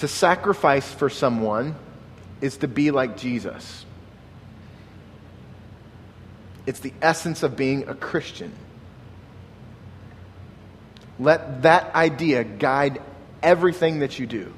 To 0.00 0.08
sacrifice 0.08 0.90
for 0.92 1.10
someone 1.10 1.74
is 2.40 2.58
to 2.58 2.68
be 2.68 2.90
like 2.90 3.16
Jesus. 3.16 3.84
It's 6.66 6.80
the 6.80 6.92
essence 7.02 7.42
of 7.42 7.56
being 7.56 7.88
a 7.88 7.94
Christian. 7.94 8.52
Let 11.18 11.62
that 11.62 11.94
idea 11.94 12.44
guide 12.44 13.02
everything 13.42 14.00
that 14.00 14.18
you 14.18 14.26
do. 14.26 14.52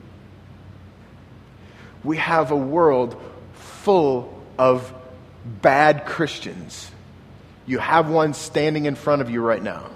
We 2.05 2.19
have 2.19 2.51
a 2.51 2.57
world 2.57 3.21
full 3.55 4.43
of 4.59 4.93
bad 5.45 6.05
Christians. 6.05 6.91
You 7.67 7.79
have 7.79 8.11
one 8.11 8.35
standing 8.35 8.85
in 8.85 8.95
front 8.95 9.23
of 9.23 9.31
you 9.31 9.41
right 9.41 9.63
now. 9.63 9.91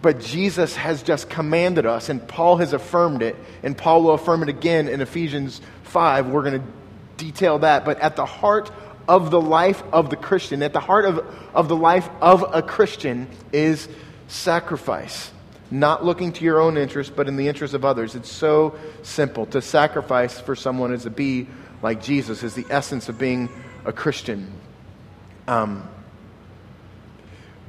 But 0.00 0.20
Jesus 0.20 0.76
has 0.76 1.02
just 1.02 1.28
commanded 1.28 1.84
us, 1.84 2.08
and 2.08 2.26
Paul 2.26 2.58
has 2.58 2.72
affirmed 2.72 3.22
it, 3.22 3.34
and 3.62 3.76
Paul 3.76 4.04
will 4.04 4.14
affirm 4.14 4.42
it 4.42 4.48
again 4.48 4.86
in 4.86 5.00
Ephesians 5.00 5.60
5. 5.84 6.28
We're 6.28 6.42
going 6.42 6.60
to 6.60 6.66
detail 7.16 7.58
that. 7.60 7.84
But 7.84 7.98
at 8.00 8.14
the 8.14 8.24
heart 8.24 8.70
of 9.08 9.30
the 9.30 9.40
life 9.40 9.82
of 9.92 10.10
the 10.10 10.16
Christian, 10.16 10.62
at 10.62 10.72
the 10.72 10.80
heart 10.80 11.04
of, 11.04 11.18
of 11.52 11.68
the 11.68 11.76
life 11.76 12.08
of 12.20 12.44
a 12.54 12.62
Christian, 12.62 13.28
is 13.52 13.88
sacrifice. 14.28 15.32
Not 15.70 16.04
looking 16.04 16.32
to 16.32 16.44
your 16.44 16.60
own 16.60 16.76
interest, 16.76 17.16
but 17.16 17.26
in 17.26 17.36
the 17.36 17.48
interest 17.48 17.74
of 17.74 17.84
others. 17.84 18.14
It's 18.14 18.30
so 18.30 18.78
simple. 19.02 19.46
To 19.46 19.60
sacrifice 19.60 20.38
for 20.38 20.54
someone 20.54 20.92
is 20.92 21.02
to 21.02 21.10
be 21.10 21.48
like 21.82 22.02
Jesus, 22.02 22.42
is 22.42 22.54
the 22.54 22.66
essence 22.70 23.08
of 23.08 23.18
being 23.18 23.48
a 23.84 23.92
Christian. 23.92 24.52
Um, 25.46 25.88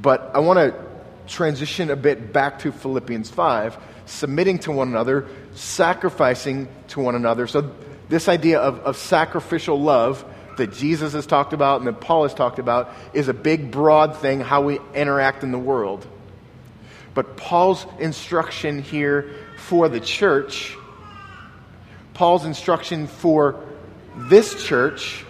but 0.01 0.31
I 0.33 0.39
want 0.39 0.57
to 0.59 0.88
transition 1.29 1.89
a 1.89 1.95
bit 1.95 2.33
back 2.33 2.59
to 2.59 2.71
Philippians 2.71 3.29
5, 3.29 3.77
submitting 4.05 4.59
to 4.59 4.71
one 4.71 4.89
another, 4.89 5.27
sacrificing 5.53 6.67
to 6.89 6.99
one 6.99 7.15
another. 7.15 7.47
So, 7.47 7.71
this 8.09 8.27
idea 8.27 8.59
of, 8.59 8.79
of 8.79 8.97
sacrificial 8.97 9.79
love 9.79 10.25
that 10.57 10.73
Jesus 10.73 11.13
has 11.13 11.25
talked 11.25 11.53
about 11.53 11.79
and 11.79 11.87
that 11.87 12.01
Paul 12.01 12.23
has 12.23 12.33
talked 12.33 12.59
about 12.59 12.91
is 13.13 13.27
a 13.27 13.33
big, 13.33 13.71
broad 13.71 14.17
thing, 14.17 14.41
how 14.41 14.61
we 14.63 14.79
interact 14.93 15.43
in 15.43 15.51
the 15.51 15.59
world. 15.59 16.05
But 17.13 17.37
Paul's 17.37 17.85
instruction 17.99 18.81
here 18.81 19.31
for 19.57 19.89
the 19.89 19.99
church, 19.99 20.75
Paul's 22.13 22.45
instruction 22.45 23.07
for 23.07 23.63
this 24.15 24.63
church 24.63 25.23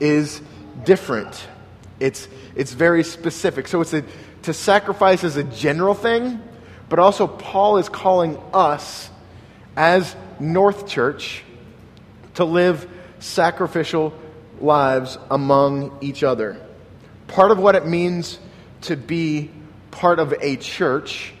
is 0.00 0.42
different. 0.84 1.46
It's, 2.00 2.28
it's 2.54 2.72
very 2.72 3.04
specific. 3.04 3.68
So 3.68 3.80
it's 3.80 3.94
a 3.94 4.04
to 4.44 4.52
sacrifice 4.52 5.24
as 5.24 5.36
a 5.36 5.44
general 5.44 5.94
thing, 5.94 6.40
but 6.88 6.98
also 6.98 7.26
Paul 7.26 7.78
is 7.78 7.88
calling 7.88 8.38
us 8.52 9.10
as 9.76 10.14
North 10.38 10.86
Church 10.86 11.42
to 12.34 12.44
live 12.44 12.88
sacrificial 13.20 14.12
lives 14.60 15.18
among 15.30 15.98
each 16.00 16.22
other. 16.22 16.60
Part 17.26 17.50
of 17.50 17.58
what 17.58 17.74
it 17.74 17.86
means 17.86 18.38
to 18.82 18.96
be 18.96 19.50
part 19.90 20.18
of 20.18 20.34
a 20.40 20.56
church, 20.56 21.32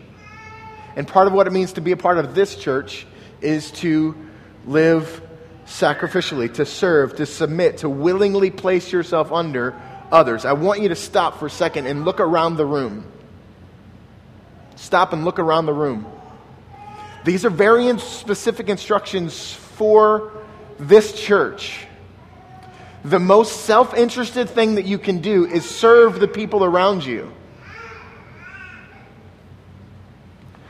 and 0.96 1.06
part 1.06 1.26
of 1.26 1.32
what 1.34 1.46
it 1.46 1.52
means 1.52 1.74
to 1.74 1.80
be 1.80 1.92
a 1.92 1.96
part 1.96 2.18
of 2.18 2.34
this 2.34 2.56
church, 2.56 3.06
is 3.42 3.70
to 3.72 4.16
live 4.66 5.20
sacrificially, 5.66 6.52
to 6.54 6.64
serve, 6.64 7.16
to 7.16 7.26
submit, 7.26 7.78
to 7.78 7.88
willingly 7.88 8.50
place 8.50 8.90
yourself 8.90 9.30
under 9.30 9.74
others. 10.10 10.44
I 10.44 10.52
want 10.52 10.80
you 10.80 10.88
to 10.88 10.96
stop 10.96 11.38
for 11.38 11.46
a 11.46 11.50
second 11.50 11.86
and 11.86 12.04
look 12.04 12.20
around 12.20 12.56
the 12.56 12.66
room. 12.66 13.06
Stop 14.76 15.12
and 15.12 15.24
look 15.24 15.38
around 15.38 15.66
the 15.66 15.72
room. 15.72 16.06
These 17.24 17.44
are 17.44 17.50
very 17.50 17.98
specific 17.98 18.68
instructions 18.68 19.52
for 19.52 20.32
this 20.78 21.12
church. 21.12 21.86
The 23.04 23.18
most 23.18 23.64
self 23.64 23.94
interested 23.94 24.48
thing 24.48 24.76
that 24.76 24.84
you 24.84 24.98
can 24.98 25.20
do 25.20 25.46
is 25.46 25.68
serve 25.68 26.20
the 26.20 26.28
people 26.28 26.64
around 26.64 27.04
you. 27.04 27.32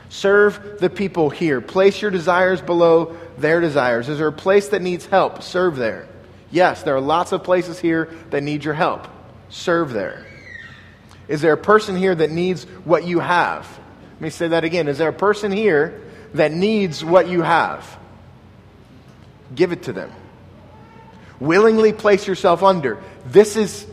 Serve 0.09 0.77
the 0.79 0.89
people 0.89 1.29
here. 1.29 1.59
Place 1.59 2.01
your 2.01 2.11
desires 2.11 2.61
below 2.61 3.17
their 3.37 3.59
desires. 3.59 4.07
Is 4.07 4.17
there 4.17 4.27
a 4.27 4.33
place 4.33 4.69
that 4.69 4.81
needs 4.81 5.05
help? 5.05 5.43
Serve 5.43 5.75
there. 5.75 6.07
Yes, 6.51 6.83
there 6.83 6.95
are 6.95 7.01
lots 7.01 7.33
of 7.33 7.43
places 7.43 7.79
here 7.79 8.09
that 8.29 8.41
need 8.41 8.63
your 8.63 8.75
help. 8.75 9.07
Serve 9.49 9.93
there. 9.93 10.25
Is 11.27 11.41
there 11.41 11.53
a 11.53 11.57
person 11.57 11.95
here 11.95 12.13
that 12.13 12.31
needs 12.31 12.63
what 12.83 13.05
you 13.05 13.19
have? 13.19 13.67
Let 14.13 14.21
me 14.21 14.29
say 14.29 14.49
that 14.49 14.63
again. 14.63 14.87
Is 14.87 14.97
there 14.97 15.09
a 15.09 15.13
person 15.13 15.51
here 15.51 16.01
that 16.33 16.51
needs 16.51 17.03
what 17.03 17.27
you 17.27 17.41
have? 17.41 17.97
Give 19.53 19.71
it 19.71 19.83
to 19.83 19.93
them. 19.93 20.11
Willingly 21.39 21.93
place 21.93 22.27
yourself 22.27 22.63
under. 22.63 23.01
This 23.25 23.55
is 23.55 23.85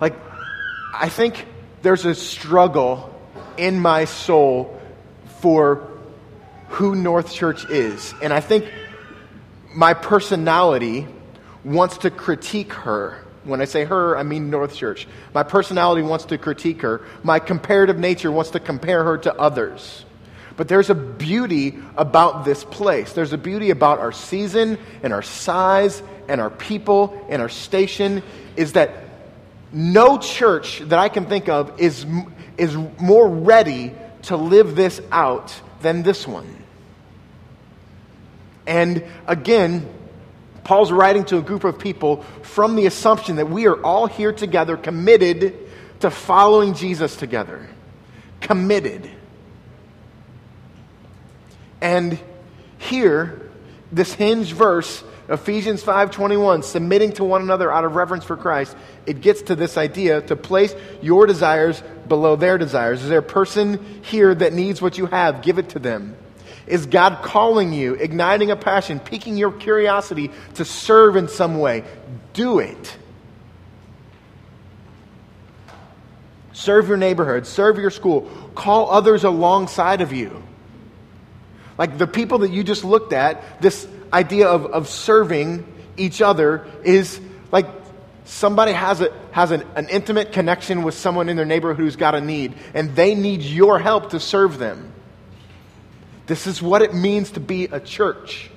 like, 0.00 0.14
I 0.94 1.08
think 1.08 1.46
there's 1.82 2.04
a 2.04 2.14
struggle 2.14 3.14
in 3.56 3.80
my 3.80 4.04
soul 4.04 4.80
for 5.40 5.88
who 6.68 6.94
North 6.94 7.32
Church 7.32 7.64
is. 7.68 8.14
And 8.22 8.32
I 8.32 8.40
think 8.40 8.70
my 9.74 9.94
personality 9.94 11.06
wants 11.64 11.98
to 11.98 12.10
critique 12.10 12.72
her. 12.72 13.24
When 13.44 13.60
I 13.60 13.64
say 13.64 13.84
her, 13.84 14.16
I 14.16 14.22
mean 14.22 14.50
North 14.50 14.74
Church. 14.74 15.06
My 15.34 15.42
personality 15.42 16.02
wants 16.02 16.26
to 16.26 16.38
critique 16.38 16.82
her. 16.82 17.02
My 17.22 17.38
comparative 17.38 17.98
nature 17.98 18.30
wants 18.30 18.50
to 18.50 18.60
compare 18.60 19.02
her 19.04 19.18
to 19.18 19.34
others. 19.34 20.04
But 20.56 20.68
there's 20.68 20.90
a 20.90 20.94
beauty 20.94 21.78
about 21.96 22.44
this 22.44 22.64
place. 22.64 23.14
There's 23.14 23.32
a 23.32 23.38
beauty 23.38 23.70
about 23.70 23.98
our 23.98 24.12
season 24.12 24.78
and 25.02 25.12
our 25.12 25.22
size 25.22 26.02
and 26.28 26.40
our 26.40 26.50
people 26.50 27.26
and 27.30 27.40
our 27.40 27.48
station 27.48 28.22
is 28.56 28.74
that 28.74 28.92
no 29.72 30.18
church 30.18 30.80
that 30.80 30.98
I 30.98 31.08
can 31.08 31.26
think 31.26 31.48
of 31.48 31.80
is, 31.80 32.04
is 32.58 32.76
more 32.76 33.28
ready 33.28 33.94
to 34.22 34.36
live 34.36 34.76
this 34.76 35.00
out 35.10 35.58
than 35.80 36.02
this 36.02 36.26
one. 36.26 36.62
And 38.66 39.04
again, 39.26 39.88
Paul's 40.70 40.92
writing 40.92 41.24
to 41.24 41.36
a 41.36 41.42
group 41.42 41.64
of 41.64 41.80
people 41.80 42.22
from 42.42 42.76
the 42.76 42.86
assumption 42.86 43.34
that 43.36 43.50
we 43.50 43.66
are 43.66 43.82
all 43.82 44.06
here 44.06 44.32
together, 44.32 44.76
committed 44.76 45.52
to 45.98 46.12
following 46.12 46.74
Jesus 46.74 47.16
together. 47.16 47.68
Committed. 48.40 49.10
And 51.80 52.20
here, 52.78 53.50
this 53.90 54.12
hinge 54.12 54.52
verse, 54.52 55.02
Ephesians 55.28 55.82
5:21, 55.82 56.62
submitting 56.62 57.14
to 57.14 57.24
one 57.24 57.42
another 57.42 57.72
out 57.72 57.84
of 57.84 57.96
reverence 57.96 58.22
for 58.22 58.36
Christ, 58.36 58.76
it 59.06 59.22
gets 59.22 59.42
to 59.42 59.56
this 59.56 59.76
idea 59.76 60.20
to 60.20 60.36
place 60.36 60.72
your 61.02 61.26
desires 61.26 61.82
below 62.06 62.36
their 62.36 62.58
desires. 62.58 63.02
Is 63.02 63.08
there 63.08 63.18
a 63.18 63.22
person 63.22 63.84
here 64.02 64.36
that 64.36 64.52
needs 64.52 64.80
what 64.80 64.98
you 64.98 65.06
have? 65.06 65.42
Give 65.42 65.58
it 65.58 65.70
to 65.70 65.80
them. 65.80 66.14
Is 66.70 66.86
God 66.86 67.22
calling 67.22 67.72
you, 67.72 67.94
igniting 67.94 68.50
a 68.50 68.56
passion, 68.56 69.00
piquing 69.00 69.36
your 69.36 69.52
curiosity 69.52 70.30
to 70.54 70.64
serve 70.64 71.16
in 71.16 71.28
some 71.28 71.58
way? 71.58 71.84
Do 72.32 72.60
it. 72.60 72.96
Serve 76.52 76.88
your 76.88 76.96
neighborhood, 76.96 77.46
serve 77.46 77.78
your 77.78 77.90
school, 77.90 78.30
call 78.54 78.90
others 78.90 79.24
alongside 79.24 80.00
of 80.00 80.12
you. 80.12 80.42
Like 81.78 81.98
the 81.98 82.06
people 82.06 82.38
that 82.40 82.50
you 82.50 82.62
just 82.62 82.84
looked 82.84 83.12
at, 83.12 83.62
this 83.62 83.88
idea 84.12 84.46
of, 84.46 84.66
of 84.66 84.88
serving 84.88 85.66
each 85.96 86.20
other 86.20 86.66
is 86.84 87.20
like 87.50 87.66
somebody 88.24 88.72
has, 88.72 89.00
a, 89.00 89.12
has 89.32 89.50
an, 89.50 89.64
an 89.74 89.88
intimate 89.88 90.32
connection 90.32 90.82
with 90.82 90.94
someone 90.94 91.28
in 91.28 91.36
their 91.36 91.46
neighborhood 91.46 91.78
who's 91.78 91.96
got 91.96 92.14
a 92.14 92.20
need, 92.20 92.54
and 92.74 92.94
they 92.94 93.14
need 93.14 93.42
your 93.42 93.78
help 93.78 94.10
to 94.10 94.20
serve 94.20 94.58
them. 94.58 94.92
This 96.30 96.46
is 96.46 96.62
what 96.62 96.80
it 96.80 96.94
means 96.94 97.32
to 97.32 97.40
be 97.40 97.64
a 97.64 97.80
church. 97.80 98.52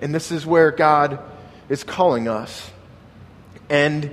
And 0.00 0.12
this 0.12 0.32
is 0.32 0.44
where 0.44 0.72
God 0.72 1.20
is 1.68 1.84
calling 1.84 2.26
us. 2.26 2.72
And 3.70 4.12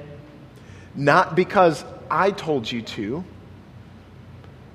not 0.93 1.35
because 1.35 1.83
I 2.11 2.29
told 2.29 2.71
you 2.71 2.83
to, 2.83 3.23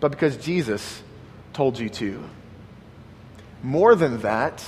but 0.01 0.11
because 0.11 0.37
Jesus 0.39 1.01
told 1.53 1.79
you 1.79 1.89
to. 1.89 2.21
More 3.63 3.95
than 3.95 4.23
that, 4.23 4.65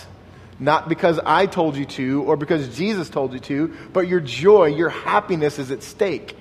not 0.61 0.89
because 0.89 1.19
I 1.27 1.47
told 1.47 1.77
you 1.77 1.85
to 1.85 2.23
or 2.23 2.37
because 2.37 2.77
Jesus 2.77 3.11
told 3.11 3.33
you 3.33 3.41
to, 3.41 3.75
but 3.93 4.07
your 4.07 4.21
joy, 4.21 4.67
your 4.67 4.91
happiness 4.91 5.59
is 5.59 5.73
at 5.73 5.83
stake. 5.83 6.37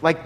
Like, 0.00 0.18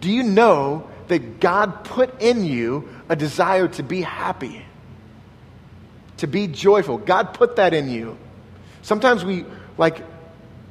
do 0.00 0.10
you 0.10 0.22
know 0.22 0.86
that 1.08 1.40
God 1.40 1.84
put 1.84 2.20
in 2.20 2.44
you 2.44 2.90
a 3.08 3.16
desire 3.16 3.68
to 3.68 3.82
be 3.82 4.02
happy, 4.02 4.64
to 6.18 6.26
be 6.26 6.46
joyful? 6.46 6.98
God 6.98 7.34
put 7.34 7.56
that 7.56 7.74
in 7.74 7.90
you. 7.90 8.16
Sometimes 8.82 9.24
we, 9.24 9.44
like, 9.78 10.02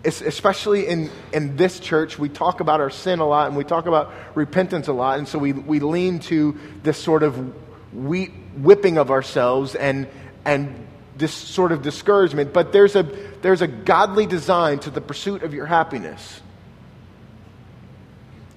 especially 0.05 0.87
in, 0.87 1.09
in 1.31 1.55
this 1.55 1.79
church, 1.79 2.19
we 2.19 2.29
talk 2.29 2.59
about 2.59 2.81
our 2.81 2.89
sin 2.89 3.19
a 3.19 3.25
lot 3.25 3.47
and 3.47 3.55
we 3.55 3.63
talk 3.63 3.85
about 3.85 4.13
repentance 4.35 4.87
a 4.87 4.93
lot, 4.93 5.17
and 5.17 5.27
so 5.27 5.39
we, 5.39 5.53
we 5.53 5.79
lean 5.79 6.19
to 6.19 6.57
this 6.83 6.97
sort 6.97 7.23
of 7.23 7.53
we, 7.93 8.25
whipping 8.57 8.97
of 8.97 9.11
ourselves 9.11 9.75
and, 9.75 10.07
and 10.45 10.87
this 11.15 11.33
sort 11.33 11.71
of 11.71 11.81
discouragement, 11.81 12.53
but 12.53 12.73
there's 12.73 12.95
a, 12.95 13.03
there's 13.41 13.61
a 13.61 13.67
godly 13.67 14.25
design 14.25 14.79
to 14.79 14.89
the 14.89 15.01
pursuit 15.01 15.43
of 15.43 15.53
your 15.53 15.65
happiness. 15.65 16.41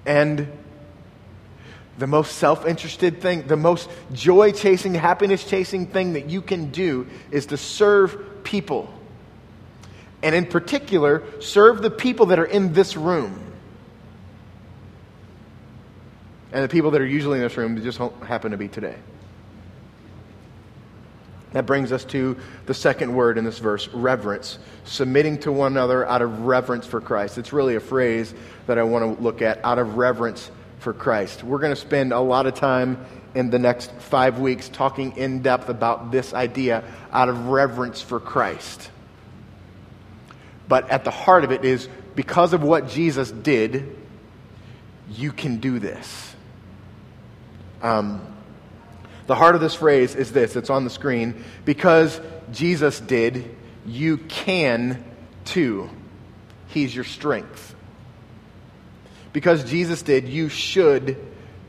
And 0.05 0.51
the 1.97 2.07
most 2.07 2.37
self 2.37 2.65
interested 2.65 3.21
thing, 3.21 3.47
the 3.47 3.57
most 3.57 3.89
joy 4.13 4.51
chasing, 4.51 4.93
happiness 4.93 5.43
chasing 5.43 5.87
thing 5.87 6.13
that 6.13 6.29
you 6.29 6.41
can 6.41 6.71
do 6.71 7.07
is 7.31 7.47
to 7.47 7.57
serve 7.57 8.43
people. 8.43 8.93
And 10.21 10.35
in 10.35 10.45
particular, 10.45 11.23
serve 11.41 11.81
the 11.81 11.89
people 11.89 12.27
that 12.27 12.39
are 12.39 12.45
in 12.45 12.73
this 12.73 12.95
room. 12.95 13.43
And 16.51 16.63
the 16.63 16.69
people 16.69 16.91
that 16.91 17.01
are 17.01 17.05
usually 17.05 17.39
in 17.39 17.43
this 17.43 17.57
room 17.57 17.81
just 17.81 17.97
happen 17.97 18.51
to 18.51 18.57
be 18.57 18.67
today. 18.67 18.95
That 21.53 21.65
brings 21.65 21.91
us 21.91 22.03
to 22.05 22.37
the 22.65 22.73
second 22.73 23.15
word 23.15 23.37
in 23.37 23.43
this 23.43 23.59
verse 23.59 23.87
reverence. 23.89 24.59
Submitting 24.83 25.39
to 25.39 25.51
one 25.51 25.73
another 25.73 26.07
out 26.07 26.21
of 26.21 26.41
reverence 26.41 26.85
for 26.85 27.01
Christ. 27.01 27.37
It's 27.37 27.53
really 27.53 27.75
a 27.75 27.79
phrase 27.79 28.33
that 28.67 28.77
I 28.77 28.83
want 28.83 29.17
to 29.17 29.23
look 29.23 29.41
at 29.41 29.63
out 29.63 29.79
of 29.79 29.97
reverence 29.97 30.51
for 30.79 30.93
Christ. 30.93 31.43
We're 31.43 31.59
going 31.59 31.73
to 31.73 31.79
spend 31.79 32.13
a 32.13 32.19
lot 32.19 32.45
of 32.45 32.53
time 32.53 33.05
in 33.35 33.49
the 33.49 33.59
next 33.59 33.91
five 33.91 34.39
weeks 34.39 34.69
talking 34.69 35.15
in 35.17 35.41
depth 35.41 35.69
about 35.69 36.11
this 36.11 36.33
idea 36.33 36.83
out 37.11 37.29
of 37.29 37.47
reverence 37.47 38.01
for 38.01 38.19
Christ. 38.19 38.89
But 40.67 40.89
at 40.89 41.03
the 41.03 41.11
heart 41.11 41.43
of 41.43 41.51
it 41.51 41.63
is 41.63 41.87
because 42.15 42.53
of 42.53 42.63
what 42.63 42.89
Jesus 42.89 43.31
did, 43.31 43.95
you 45.09 45.31
can 45.31 45.57
do 45.57 45.79
this. 45.79 46.35
Um, 47.81 48.21
the 49.27 49.35
heart 49.35 49.55
of 49.55 49.61
this 49.61 49.75
phrase 49.75 50.15
is 50.15 50.31
this 50.31 50.55
it's 50.55 50.69
on 50.69 50.83
the 50.83 50.89
screen. 50.89 51.43
Because 51.63 52.19
Jesus 52.51 52.99
did, 52.99 53.55
you 53.85 54.17
can 54.17 55.03
too. 55.45 55.89
He's 56.67 56.93
your 56.93 57.05
strength. 57.05 57.75
Because 59.33 59.63
Jesus 59.63 60.01
did, 60.01 60.27
you 60.27 60.49
should 60.49 61.17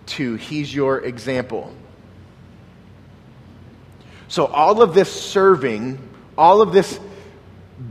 too. 0.07 0.37
He's 0.37 0.75
your 0.75 1.01
example. 1.01 1.73
So, 4.29 4.47
all 4.47 4.83
of 4.83 4.95
this 4.95 5.11
serving, 5.11 5.99
all 6.37 6.61
of 6.61 6.73
this 6.73 6.99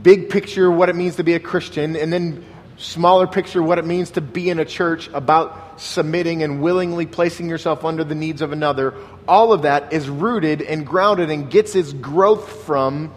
big 0.02 0.30
picture, 0.30 0.70
what 0.70 0.88
it 0.88 0.96
means 0.96 1.16
to 1.16 1.24
be 1.24 1.34
a 1.34 1.40
Christian, 1.40 1.96
and 1.96 2.12
then 2.12 2.44
smaller 2.76 3.26
picture, 3.26 3.62
what 3.62 3.78
it 3.78 3.84
means 3.84 4.12
to 4.12 4.20
be 4.20 4.50
in 4.50 4.60
a 4.60 4.64
church 4.64 5.08
about 5.12 5.80
submitting 5.80 6.42
and 6.42 6.62
willingly 6.62 7.06
placing 7.06 7.48
yourself 7.48 7.84
under 7.84 8.04
the 8.04 8.14
needs 8.14 8.40
of 8.40 8.52
another, 8.52 8.94
all 9.26 9.52
of 9.52 9.62
that 9.62 9.92
is 9.92 10.08
rooted 10.08 10.62
and 10.62 10.86
grounded 10.86 11.30
and 11.30 11.50
gets 11.50 11.74
its 11.74 11.92
growth 11.92 12.64
from 12.64 13.12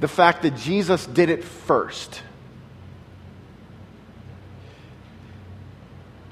the 0.00 0.08
fact 0.08 0.42
that 0.42 0.56
Jesus 0.56 1.06
did 1.06 1.30
it 1.30 1.44
first. 1.44 2.22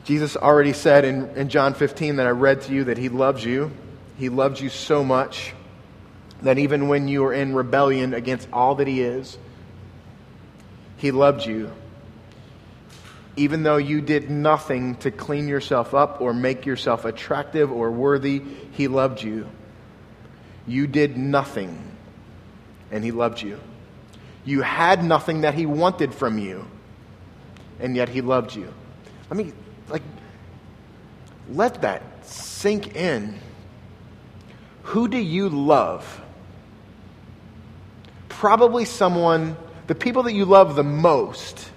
Jesus 0.08 0.38
already 0.38 0.72
said 0.72 1.04
in, 1.04 1.28
in 1.36 1.50
John 1.50 1.74
15 1.74 2.16
that 2.16 2.26
I 2.26 2.30
read 2.30 2.62
to 2.62 2.72
you 2.72 2.84
that 2.84 2.96
he 2.96 3.10
loves 3.10 3.44
you. 3.44 3.70
He 4.16 4.30
loved 4.30 4.58
you 4.58 4.70
so 4.70 5.04
much 5.04 5.52
that 6.40 6.58
even 6.58 6.88
when 6.88 7.08
you 7.08 7.24
were 7.24 7.34
in 7.34 7.54
rebellion 7.54 8.14
against 8.14 8.48
all 8.50 8.76
that 8.76 8.86
He 8.86 9.02
is, 9.02 9.36
He 10.96 11.10
loved 11.10 11.44
you. 11.44 11.70
Even 13.36 13.64
though 13.64 13.76
you 13.76 14.00
did 14.00 14.30
nothing 14.30 14.94
to 14.96 15.10
clean 15.10 15.46
yourself 15.46 15.92
up 15.92 16.22
or 16.22 16.32
make 16.32 16.64
yourself 16.64 17.04
attractive 17.04 17.70
or 17.70 17.90
worthy, 17.90 18.40
He 18.72 18.88
loved 18.88 19.22
you. 19.22 19.46
You 20.66 20.86
did 20.86 21.18
nothing, 21.18 21.78
and 22.90 23.04
He 23.04 23.12
loved 23.12 23.42
you. 23.42 23.60
You 24.46 24.62
had 24.62 25.04
nothing 25.04 25.42
that 25.42 25.52
He 25.52 25.66
wanted 25.66 26.14
from 26.14 26.38
you, 26.38 26.66
and 27.78 27.94
yet 27.94 28.08
He 28.08 28.22
loved 28.22 28.56
you. 28.56 28.72
Let 29.28 29.36
me, 29.36 29.52
like, 29.90 30.02
let 31.50 31.82
that 31.82 32.02
sink 32.24 32.94
in. 32.94 33.38
Who 34.82 35.08
do 35.08 35.18
you 35.18 35.48
love? 35.48 36.20
Probably 38.28 38.84
someone, 38.84 39.56
the 39.86 39.94
people 39.94 40.24
that 40.24 40.32
you 40.32 40.44
love 40.44 40.76
the 40.76 40.84
most, 40.84 41.70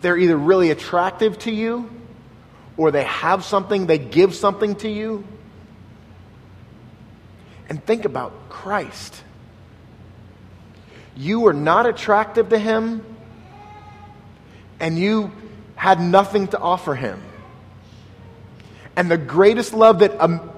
they're 0.00 0.16
either 0.16 0.36
really 0.36 0.70
attractive 0.70 1.38
to 1.40 1.50
you 1.50 1.90
or 2.76 2.90
they 2.90 3.04
have 3.04 3.44
something, 3.44 3.86
they 3.86 3.98
give 3.98 4.34
something 4.34 4.76
to 4.76 4.88
you. 4.88 5.24
And 7.68 7.84
think 7.84 8.04
about 8.04 8.48
Christ. 8.48 9.22
You 11.16 11.40
were 11.40 11.52
not 11.52 11.84
attractive 11.84 12.48
to 12.50 12.58
him, 12.58 13.04
and 14.78 14.96
you 14.96 15.32
had 15.78 16.00
nothing 16.00 16.48
to 16.48 16.58
offer 16.58 16.92
him. 16.92 17.22
And 18.96 19.08
the 19.08 19.16
greatest 19.16 19.72
love 19.72 20.00
that, 20.00 20.20
um, 20.20 20.50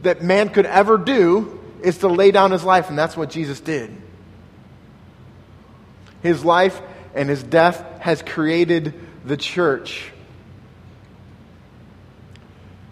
that 0.00 0.22
man 0.22 0.48
could 0.48 0.64
ever 0.64 0.96
do 0.96 1.60
is 1.82 1.98
to 1.98 2.08
lay 2.08 2.30
down 2.30 2.50
his 2.50 2.64
life, 2.64 2.88
and 2.88 2.98
that's 2.98 3.18
what 3.18 3.28
Jesus 3.28 3.60
did. 3.60 3.94
His 6.22 6.42
life 6.42 6.80
and 7.14 7.28
his 7.28 7.42
death 7.42 7.84
has 8.00 8.22
created 8.22 8.94
the 9.26 9.36
church. 9.36 10.10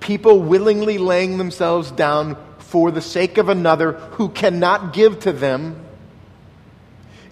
People 0.00 0.40
willingly 0.40 0.98
laying 0.98 1.38
themselves 1.38 1.90
down 1.90 2.37
for 2.59 2.90
the 2.90 3.00
sake 3.00 3.38
of 3.38 3.48
another 3.48 3.92
who 3.92 4.29
cannot 4.29 4.92
give 4.92 5.20
to 5.20 5.33
them 5.33 5.83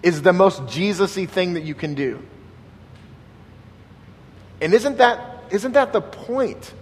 is 0.03 0.23
the 0.23 0.33
most 0.33 0.66
Jesus 0.68 1.18
y 1.18 1.27
thing 1.27 1.53
that 1.53 1.64
you 1.64 1.75
can 1.75 1.94
do. 1.94 2.23
And 4.64 4.72
isn't 4.72 4.96
that, 4.96 5.44
isn't 5.50 5.72
that 5.72 5.92
the 5.92 6.00
point? 6.00 6.72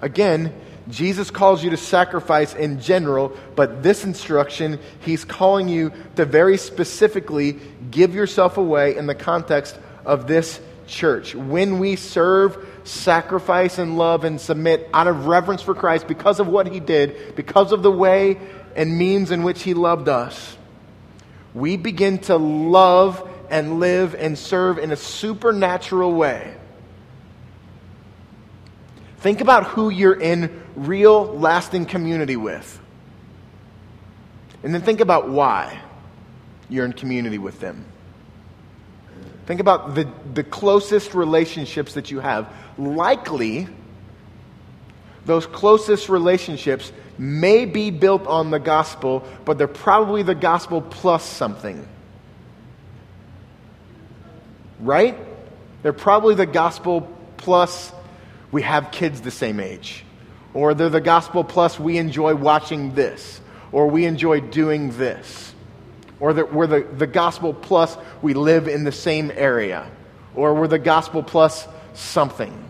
Again, 0.00 0.52
Jesus 0.88 1.30
calls 1.30 1.62
you 1.62 1.70
to 1.70 1.76
sacrifice 1.76 2.52
in 2.52 2.80
general, 2.80 3.36
but 3.54 3.84
this 3.84 4.02
instruction, 4.02 4.80
he's 5.02 5.24
calling 5.24 5.68
you 5.68 5.92
to 6.16 6.24
very 6.24 6.56
specifically 6.56 7.60
give 7.92 8.12
yourself 8.12 8.56
away 8.56 8.96
in 8.96 9.06
the 9.06 9.14
context 9.14 9.78
of 10.04 10.26
this 10.26 10.60
church. 10.88 11.36
When 11.36 11.78
we 11.78 11.94
serve, 11.94 12.66
sacrifice, 12.82 13.78
and 13.78 13.98
love 13.98 14.24
and 14.24 14.40
submit 14.40 14.90
out 14.92 15.06
of 15.06 15.26
reverence 15.26 15.62
for 15.62 15.76
Christ 15.76 16.08
because 16.08 16.40
of 16.40 16.48
what 16.48 16.66
he 16.66 16.80
did, 16.80 17.36
because 17.36 17.70
of 17.70 17.84
the 17.84 17.92
way 17.92 18.40
and 18.74 18.98
means 18.98 19.30
in 19.30 19.44
which 19.44 19.62
he 19.62 19.74
loved 19.74 20.08
us, 20.08 20.56
we 21.54 21.76
begin 21.76 22.18
to 22.18 22.36
love 22.36 23.27
and 23.50 23.80
live 23.80 24.14
and 24.14 24.38
serve 24.38 24.78
in 24.78 24.92
a 24.92 24.96
supernatural 24.96 26.12
way. 26.12 26.54
Think 29.18 29.40
about 29.40 29.64
who 29.64 29.90
you're 29.90 30.18
in 30.18 30.62
real, 30.76 31.24
lasting 31.24 31.86
community 31.86 32.36
with. 32.36 32.80
And 34.62 34.74
then 34.74 34.82
think 34.82 35.00
about 35.00 35.28
why 35.28 35.80
you're 36.68 36.84
in 36.84 36.92
community 36.92 37.38
with 37.38 37.60
them. 37.60 37.84
Think 39.46 39.60
about 39.60 39.94
the, 39.94 40.08
the 40.34 40.44
closest 40.44 41.14
relationships 41.14 41.94
that 41.94 42.10
you 42.10 42.20
have. 42.20 42.52
Likely, 42.76 43.66
those 45.24 45.46
closest 45.46 46.08
relationships 46.08 46.92
may 47.16 47.64
be 47.64 47.90
built 47.90 48.26
on 48.26 48.50
the 48.50 48.58
gospel, 48.58 49.26
but 49.44 49.58
they're 49.58 49.66
probably 49.66 50.22
the 50.22 50.34
gospel 50.34 50.80
plus 50.80 51.24
something. 51.24 51.86
Right? 54.80 55.18
They're 55.82 55.92
probably 55.92 56.34
the 56.34 56.46
gospel 56.46 57.08
plus 57.36 57.92
we 58.50 58.62
have 58.62 58.90
kids 58.90 59.20
the 59.20 59.30
same 59.30 59.60
age. 59.60 60.04
Or 60.54 60.74
they're 60.74 60.88
the 60.88 61.00
gospel 61.00 61.44
plus 61.44 61.78
we 61.78 61.98
enjoy 61.98 62.34
watching 62.34 62.94
this. 62.94 63.40
Or 63.72 63.88
we 63.88 64.06
enjoy 64.06 64.40
doing 64.40 64.96
this. 64.96 65.54
Or 66.20 66.32
that 66.32 66.52
we're 66.52 66.66
the, 66.66 66.80
the 66.80 67.06
gospel 67.06 67.54
plus 67.54 67.96
we 68.22 68.34
live 68.34 68.66
in 68.66 68.84
the 68.84 68.92
same 68.92 69.30
area. 69.34 69.90
Or 70.34 70.54
we're 70.54 70.68
the 70.68 70.78
gospel 70.78 71.22
plus 71.22 71.68
something. 71.94 72.64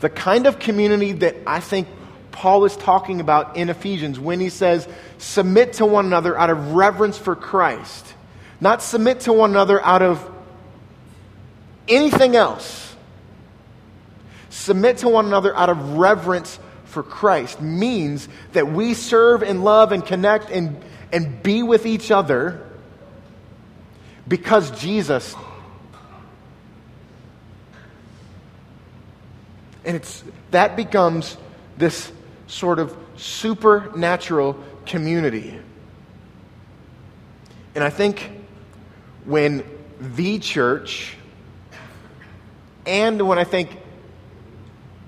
The 0.00 0.08
kind 0.08 0.46
of 0.46 0.58
community 0.58 1.12
that 1.12 1.36
I 1.46 1.60
think 1.60 1.88
Paul 2.30 2.64
is 2.64 2.76
talking 2.76 3.20
about 3.20 3.56
in 3.56 3.68
Ephesians 3.68 4.18
when 4.18 4.40
he 4.40 4.48
says, 4.48 4.88
submit 5.18 5.74
to 5.74 5.86
one 5.86 6.06
another 6.06 6.38
out 6.38 6.48
of 6.48 6.72
reverence 6.72 7.18
for 7.18 7.36
Christ. 7.36 8.14
Not 8.60 8.82
submit 8.82 9.20
to 9.20 9.32
one 9.32 9.50
another 9.50 9.82
out 9.82 10.02
of 10.02 10.30
anything 11.88 12.36
else 12.36 12.90
submit 14.50 14.98
to 14.98 15.08
one 15.08 15.26
another 15.26 15.56
out 15.56 15.70
of 15.70 15.96
reverence 15.96 16.58
for 16.84 17.02
Christ 17.02 17.60
means 17.60 18.28
that 18.52 18.70
we 18.70 18.94
serve 18.94 19.42
and 19.42 19.64
love 19.64 19.92
and 19.92 20.04
connect 20.04 20.50
and, 20.50 20.76
and 21.12 21.42
be 21.42 21.62
with 21.62 21.86
each 21.86 22.10
other 22.10 22.66
because 24.28 24.70
Jesus. 24.80 25.34
And 29.84 29.96
it's, 29.96 30.22
that 30.50 30.76
becomes 30.76 31.36
this 31.78 32.12
sort 32.48 32.78
of 32.78 32.96
supernatural 33.16 34.58
community. 34.84 35.58
And 37.74 37.84
I 37.84 37.90
think 37.90 38.30
when 39.24 39.64
the 40.00 40.38
church, 40.38 41.16
and 42.86 43.26
when 43.26 43.38
I 43.38 43.44
think 43.44 43.76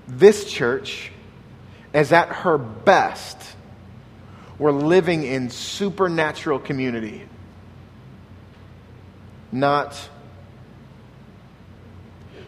this 0.07 0.51
church 0.51 1.11
is 1.93 2.11
at 2.11 2.29
her 2.29 2.57
best. 2.57 3.37
We're 4.59 4.71
living 4.71 5.23
in 5.23 5.49
supernatural 5.49 6.59
community, 6.59 7.23
not 9.51 10.09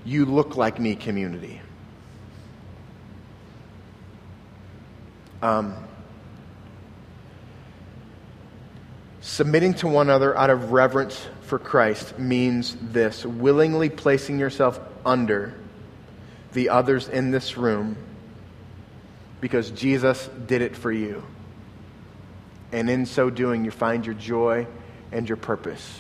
you 0.06 0.26
look 0.26 0.56
like 0.56 0.80
me 0.80 0.96
community. 0.96 1.62
Um, 5.42 5.76
submitting 9.36 9.74
to 9.74 9.86
one 9.86 10.08
another 10.08 10.34
out 10.38 10.50
of 10.50 10.72
reverence 10.72 11.28
for 11.42 11.60
Christ 11.60 12.18
means 12.18 12.78
this 12.82 13.26
willingly 13.26 13.90
placing 13.90 14.40
yourself 14.40 14.80
under 15.06 15.54
the 16.54 16.70
others 16.70 17.10
in 17.10 17.32
this 17.32 17.58
room 17.58 17.98
because 19.42 19.72
Jesus 19.72 20.30
did 20.48 20.62
it 20.62 20.74
for 20.74 20.90
you. 20.90 21.22
And 22.72 22.90
in 22.90 23.06
so 23.06 23.30
doing, 23.30 23.66
you 23.66 23.72
find 23.72 24.06
your 24.06 24.16
joy 24.16 24.68
and 25.12 25.28
your 25.28 25.36
purpose. 25.36 26.00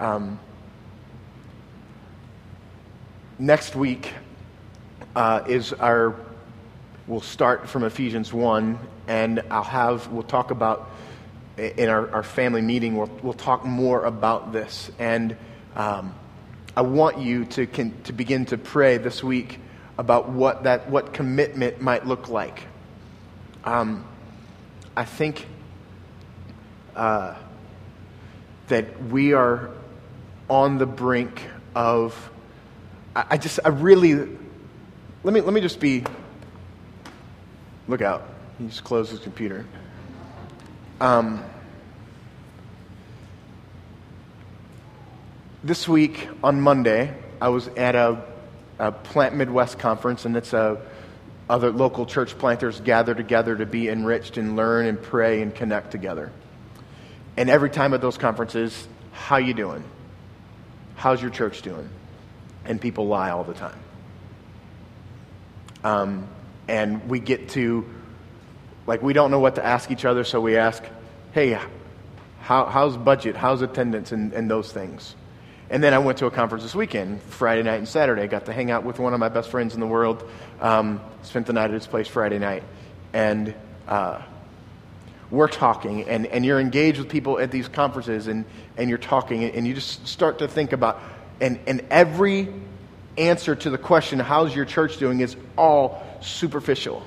Um, 0.00 0.38
next 3.38 3.74
week 3.74 4.12
uh, 5.16 5.44
is 5.48 5.72
our, 5.72 6.14
we'll 7.06 7.22
start 7.22 7.70
from 7.70 7.84
Ephesians 7.84 8.34
1, 8.34 8.78
and 9.06 9.42
I'll 9.50 9.64
have, 9.64 10.08
we'll 10.08 10.22
talk 10.24 10.50
about, 10.50 10.90
in 11.58 11.88
our, 11.88 12.10
our 12.12 12.22
family 12.22 12.62
meeting, 12.62 12.96
we'll, 12.96 13.10
we'll 13.22 13.32
talk 13.32 13.64
more 13.64 14.04
about 14.04 14.52
this. 14.52 14.90
And 14.98 15.36
um, 15.74 16.14
I 16.76 16.82
want 16.82 17.18
you 17.18 17.44
to, 17.46 17.66
can, 17.66 18.00
to 18.02 18.12
begin 18.12 18.46
to 18.46 18.58
pray 18.58 18.98
this 18.98 19.22
week 19.22 19.58
about 19.98 20.28
what, 20.28 20.62
that, 20.62 20.88
what 20.88 21.12
commitment 21.12 21.80
might 21.80 22.06
look 22.06 22.28
like. 22.28 22.62
Um, 23.64 24.04
I 24.96 25.04
think 25.04 25.46
uh, 26.94 27.34
that 28.68 29.02
we 29.04 29.32
are 29.32 29.70
on 30.48 30.78
the 30.78 30.86
brink 30.86 31.42
of, 31.74 32.30
I, 33.16 33.24
I 33.30 33.36
just, 33.38 33.58
I 33.64 33.70
really, 33.70 34.14
let 35.24 35.34
me, 35.34 35.40
let 35.40 35.52
me 35.52 35.60
just 35.60 35.80
be, 35.80 36.04
look 37.88 38.02
out. 38.02 38.22
He 38.58 38.66
just 38.66 38.84
closed 38.84 39.10
his 39.10 39.20
computer. 39.20 39.66
Um, 41.00 41.44
this 45.62 45.86
week 45.86 46.28
on 46.42 46.60
Monday, 46.60 47.14
I 47.40 47.50
was 47.50 47.68
at 47.68 47.94
a, 47.94 48.20
a 48.80 48.90
Plant 48.90 49.36
Midwest 49.36 49.78
conference, 49.78 50.24
and 50.24 50.36
it's 50.36 50.52
a 50.52 50.80
other 51.48 51.70
local 51.70 52.04
church 52.04 52.36
planters 52.36 52.80
gather 52.80 53.14
together 53.14 53.56
to 53.56 53.64
be 53.64 53.88
enriched 53.88 54.36
and 54.36 54.56
learn 54.56 54.86
and 54.86 55.00
pray 55.00 55.40
and 55.40 55.54
connect 55.54 55.92
together. 55.92 56.32
And 57.36 57.48
every 57.48 57.70
time 57.70 57.94
at 57.94 58.00
those 58.00 58.18
conferences, 58.18 58.88
how 59.12 59.36
you 59.36 59.54
doing? 59.54 59.84
How's 60.96 61.22
your 61.22 61.30
church 61.30 61.62
doing? 61.62 61.88
And 62.64 62.80
people 62.80 63.06
lie 63.06 63.30
all 63.30 63.44
the 63.44 63.54
time. 63.54 63.78
Um, 65.84 66.26
and 66.66 67.08
we 67.08 67.20
get 67.20 67.50
to, 67.50 67.86
like, 68.88 69.02
we 69.02 69.12
don't 69.12 69.30
know 69.30 69.38
what 69.38 69.56
to 69.56 69.64
ask 69.64 69.90
each 69.90 70.06
other, 70.06 70.24
so 70.24 70.40
we 70.40 70.56
ask, 70.56 70.82
hey, 71.32 71.58
how, 72.40 72.64
how's 72.64 72.96
budget? 72.96 73.36
How's 73.36 73.60
attendance? 73.60 74.12
And, 74.12 74.32
and 74.32 74.50
those 74.50 74.72
things. 74.72 75.14
And 75.68 75.84
then 75.84 75.92
I 75.92 75.98
went 75.98 76.16
to 76.18 76.26
a 76.26 76.30
conference 76.30 76.64
this 76.64 76.74
weekend, 76.74 77.20
Friday 77.20 77.62
night 77.62 77.76
and 77.76 77.86
Saturday. 77.86 78.22
I 78.22 78.26
got 78.28 78.46
to 78.46 78.52
hang 78.54 78.70
out 78.70 78.84
with 78.84 78.98
one 78.98 79.12
of 79.12 79.20
my 79.20 79.28
best 79.28 79.50
friends 79.50 79.74
in 79.74 79.80
the 79.80 79.86
world. 79.86 80.26
Um, 80.62 81.02
spent 81.22 81.46
the 81.46 81.52
night 81.52 81.66
at 81.66 81.72
his 81.72 81.86
place 81.86 82.08
Friday 82.08 82.38
night. 82.38 82.62
And 83.12 83.54
uh, 83.86 84.22
we're 85.30 85.48
talking, 85.48 86.08
and, 86.08 86.26
and 86.26 86.42
you're 86.42 86.58
engaged 86.58 86.98
with 86.98 87.10
people 87.10 87.38
at 87.38 87.50
these 87.50 87.68
conferences, 87.68 88.26
and, 88.26 88.46
and 88.78 88.88
you're 88.88 88.96
talking, 88.96 89.44
and 89.44 89.66
you 89.66 89.74
just 89.74 90.08
start 90.08 90.38
to 90.38 90.48
think 90.48 90.72
about, 90.72 90.98
and, 91.42 91.60
and 91.66 91.84
every 91.90 92.48
answer 93.18 93.54
to 93.54 93.68
the 93.68 93.76
question, 93.76 94.18
how's 94.18 94.56
your 94.56 94.64
church 94.64 94.96
doing, 94.96 95.20
is 95.20 95.36
all 95.58 96.02
superficial. 96.22 97.04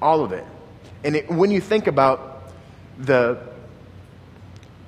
All 0.00 0.22
of 0.22 0.30
it. 0.30 0.44
And 1.04 1.16
it, 1.16 1.30
when 1.30 1.50
you 1.50 1.60
think 1.60 1.86
about 1.86 2.50
the, 2.98 3.38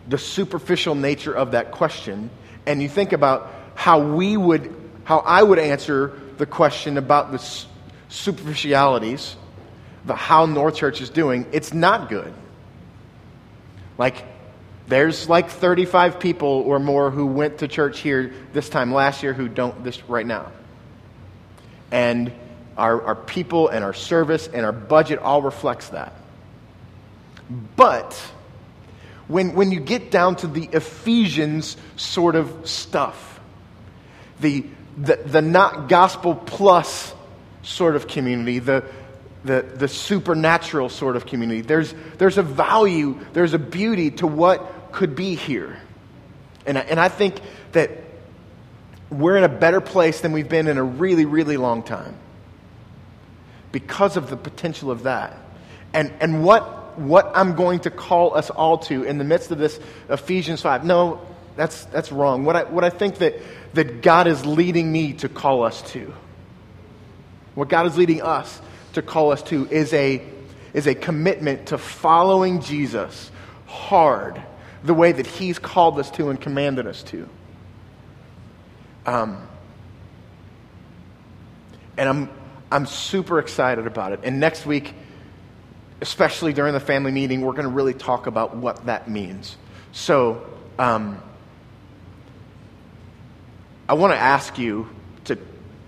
the 0.08 0.18
superficial 0.18 0.94
nature 0.94 1.32
of 1.32 1.52
that 1.52 1.70
question, 1.70 2.30
and 2.66 2.82
you 2.82 2.88
think 2.88 3.12
about 3.12 3.52
how 3.74 4.00
we 4.00 4.36
would, 4.36 4.74
how 5.04 5.18
I 5.18 5.42
would 5.42 5.58
answer 5.58 6.18
the 6.36 6.46
question 6.46 6.98
about 6.98 7.32
the 7.32 7.38
superficialities, 8.08 9.36
the 10.04 10.14
how 10.14 10.46
North 10.46 10.76
Church 10.76 11.00
is 11.00 11.10
doing, 11.10 11.46
it's 11.52 11.72
not 11.72 12.08
good. 12.08 12.32
Like, 13.98 14.24
there's 14.88 15.28
like 15.28 15.50
35 15.50 16.18
people 16.18 16.48
or 16.48 16.80
more 16.80 17.10
who 17.10 17.26
went 17.26 17.58
to 17.58 17.68
church 17.68 18.00
here 18.00 18.32
this 18.52 18.68
time 18.68 18.92
last 18.92 19.22
year 19.22 19.32
who 19.32 19.48
don't 19.48 19.84
this 19.84 20.02
right 20.08 20.26
now. 20.26 20.50
And 21.92 22.32
our, 22.80 23.02
our 23.02 23.14
people 23.14 23.68
and 23.68 23.84
our 23.84 23.92
service 23.92 24.48
and 24.48 24.64
our 24.64 24.72
budget 24.72 25.18
all 25.18 25.42
reflects 25.42 25.90
that. 25.90 26.14
But 27.76 28.14
when, 29.28 29.54
when 29.54 29.70
you 29.70 29.80
get 29.80 30.10
down 30.10 30.36
to 30.36 30.46
the 30.46 30.68
Ephesians 30.72 31.76
sort 31.96 32.36
of 32.36 32.68
stuff, 32.68 33.38
the, 34.40 34.64
the, 34.96 35.16
the 35.16 35.42
not 35.42 35.90
gospel 35.90 36.34
plus 36.34 37.14
sort 37.62 37.96
of 37.96 38.08
community, 38.08 38.60
the, 38.60 38.82
the, 39.44 39.60
the 39.60 39.86
supernatural 39.86 40.88
sort 40.88 41.16
of 41.16 41.26
community, 41.26 41.60
there's, 41.60 41.94
there's 42.16 42.38
a 42.38 42.42
value, 42.42 43.18
there's 43.34 43.52
a 43.52 43.58
beauty 43.58 44.10
to 44.12 44.26
what 44.26 44.92
could 44.92 45.14
be 45.14 45.34
here. 45.34 45.78
And, 46.64 46.78
and 46.78 46.98
I 46.98 47.10
think 47.10 47.40
that 47.72 47.90
we're 49.10 49.36
in 49.36 49.44
a 49.44 49.50
better 49.50 49.82
place 49.82 50.22
than 50.22 50.32
we've 50.32 50.48
been 50.48 50.66
in 50.66 50.78
a 50.78 50.84
really, 50.84 51.26
really 51.26 51.58
long 51.58 51.82
time 51.82 52.16
because 53.72 54.16
of 54.16 54.30
the 54.30 54.36
potential 54.36 54.90
of 54.90 55.04
that. 55.04 55.36
And, 55.92 56.12
and 56.20 56.44
what, 56.44 56.98
what 56.98 57.30
I'm 57.34 57.54
going 57.54 57.80
to 57.80 57.90
call 57.90 58.36
us 58.36 58.50
all 58.50 58.78
to 58.78 59.02
in 59.04 59.18
the 59.18 59.24
midst 59.24 59.50
of 59.50 59.58
this 59.58 59.78
Ephesians 60.08 60.62
5, 60.62 60.84
no, 60.84 61.20
that's, 61.56 61.84
that's 61.86 62.12
wrong. 62.12 62.44
What 62.44 62.56
I, 62.56 62.64
what 62.64 62.84
I 62.84 62.90
think 62.90 63.18
that, 63.18 63.34
that 63.74 64.02
God 64.02 64.26
is 64.26 64.46
leading 64.46 64.90
me 64.90 65.12
to 65.14 65.28
call 65.28 65.64
us 65.64 65.82
to, 65.92 66.12
what 67.54 67.68
God 67.68 67.86
is 67.86 67.96
leading 67.96 68.22
us 68.22 68.60
to 68.94 69.02
call 69.02 69.32
us 69.32 69.42
to, 69.44 69.68
is 69.68 69.92
a, 69.92 70.22
is 70.72 70.86
a 70.86 70.94
commitment 70.94 71.66
to 71.66 71.78
following 71.78 72.60
Jesus 72.60 73.30
hard 73.66 74.40
the 74.82 74.94
way 74.94 75.12
that 75.12 75.26
He's 75.26 75.58
called 75.58 75.98
us 75.98 76.10
to 76.12 76.30
and 76.30 76.40
commanded 76.40 76.86
us 76.86 77.02
to. 77.04 77.28
Um, 79.06 79.46
and 81.96 82.08
I'm, 82.08 82.30
I'm 82.70 82.86
super 82.86 83.38
excited 83.38 83.86
about 83.86 84.12
it. 84.12 84.20
And 84.22 84.40
next 84.40 84.64
week, 84.64 84.94
especially 86.00 86.52
during 86.52 86.72
the 86.72 86.80
family 86.80 87.12
meeting, 87.12 87.40
we're 87.40 87.52
going 87.52 87.64
to 87.64 87.68
really 87.68 87.94
talk 87.94 88.26
about 88.26 88.56
what 88.56 88.86
that 88.86 89.10
means. 89.10 89.56
So, 89.92 90.46
um, 90.78 91.20
I 93.88 93.94
want 93.94 94.12
to 94.12 94.18
ask 94.18 94.56
you 94.56 94.88
to, 95.24 95.36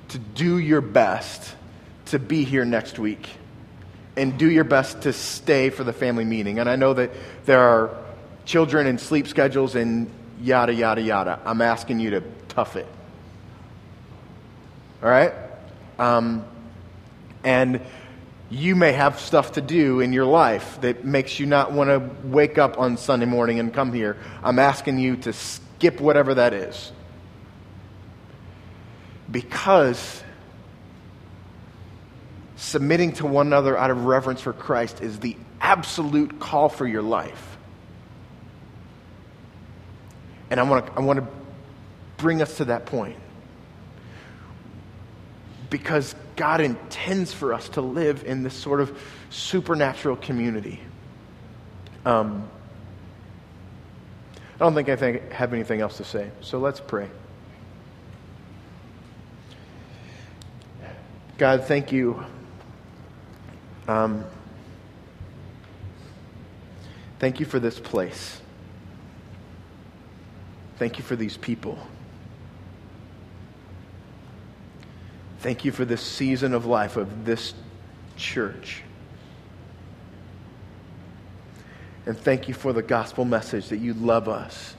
to 0.09 0.19
do 0.19 0.59
your 0.59 0.81
best 0.81 1.55
to 2.07 2.19
be 2.19 2.43
here 2.43 2.65
next 2.65 2.99
week 2.99 3.29
and 4.17 4.37
do 4.37 4.51
your 4.51 4.65
best 4.65 5.03
to 5.03 5.13
stay 5.13 5.71
for 5.71 5.85
the 5.85 5.93
family 5.93 6.25
meeting. 6.25 6.59
And 6.59 6.69
I 6.69 6.77
know 6.77 6.95
that 6.95 7.13
there 7.47 7.61
are 7.61 7.97
children 8.45 8.89
and 8.89 9.01
sleep 9.01 9.29
schedules 9.29 9.77
and 9.77 10.11
yada, 10.41 10.75
yada, 10.75 11.01
yada. 11.01 11.41
I'm 11.45 11.63
asking 11.63 12.01
you 12.01 12.11
to 12.11 12.23
tough 12.49 12.77
it. 12.77 12.87
All 15.03 15.09
right? 15.09 15.33
Um, 15.99 16.45
and 17.45 17.81
you 18.51 18.77
may 18.77 18.93
have 18.93 19.19
stuff 19.19 19.53
to 19.53 19.61
do 19.61 20.01
in 20.01 20.13
your 20.13 20.27
life 20.27 20.81
that 20.83 21.05
makes 21.05 21.41
you 21.41 21.47
not 21.47 21.73
want 21.73 21.89
to 21.89 22.29
wake 22.29 22.59
up 22.59 22.79
on 22.79 22.99
Sunday 22.99 23.25
morning 23.25 23.59
and 23.59 23.73
come 23.73 23.93
here. 23.93 24.19
I'm 24.43 24.59
asking 24.59 24.99
you 24.99 25.17
to 25.19 25.33
skip 25.33 26.01
whatever 26.01 26.35
that 26.35 26.53
is. 26.53 26.93
Because 29.31 30.23
submitting 32.57 33.13
to 33.13 33.27
one 33.27 33.47
another 33.47 33.77
out 33.77 33.91
of 33.91 34.05
reverence 34.05 34.43
for 34.43 34.53
Christ 34.53 35.01
is 35.01 35.19
the 35.19 35.37
absolute 35.61 36.39
call 36.39 36.69
for 36.69 36.87
your 36.87 37.03
life. 37.03 37.57
And 40.51 40.61
I 40.61 40.65
want 40.65 40.87
to, 40.87 40.93
I 40.93 41.01
want 41.01 41.21
to 41.21 41.27
bring 42.19 42.43
us 42.43 42.59
to 42.59 42.67
that 42.67 42.85
point 42.85 43.17
because 45.71 46.15
God 46.43 46.61
intends 46.61 47.33
for 47.33 47.55
us 47.55 47.69
to 47.69 47.81
live 47.81 48.25
in 48.25 48.43
this 48.43 48.53
sort 48.53 48.81
of 48.81 49.01
supernatural 49.31 50.17
community. 50.17 50.81
Um, 52.05 52.51
I 54.57 54.59
don't 54.59 54.75
think 54.75 54.89
I 54.89 54.97
think, 54.97 55.31
have 55.31 55.53
anything 55.53 55.81
else 55.81 55.99
to 55.99 56.05
say, 56.05 56.33
so 56.41 56.59
let's 56.59 56.81
pray. 56.81 57.09
God, 61.39 61.63
thank 61.63 61.93
you. 61.93 62.25
Um, 63.87 64.25
thank 67.21 67.39
you 67.39 67.47
for 67.47 67.61
this 67.61 67.79
place. 67.79 68.41
Thank 70.81 70.99
you 70.99 71.05
for 71.05 71.15
these 71.15 71.37
people. 71.37 71.79
Thank 75.43 75.65
you 75.65 75.73
for 75.73 75.85
this 75.85 76.01
season 76.01 76.55
of 76.55 76.67
life 76.67 76.97
of 76.97 77.25
this 77.25 77.53
church. 78.17 78.85
And 82.07 82.17
thank 82.17 82.47
you 82.47 82.55
for 82.55 82.73
the 82.73 82.81
gospel 82.81 83.25
message 83.25 83.71
that 83.71 83.79
you 83.79 83.93
love 83.93 84.29
us. 84.29 84.77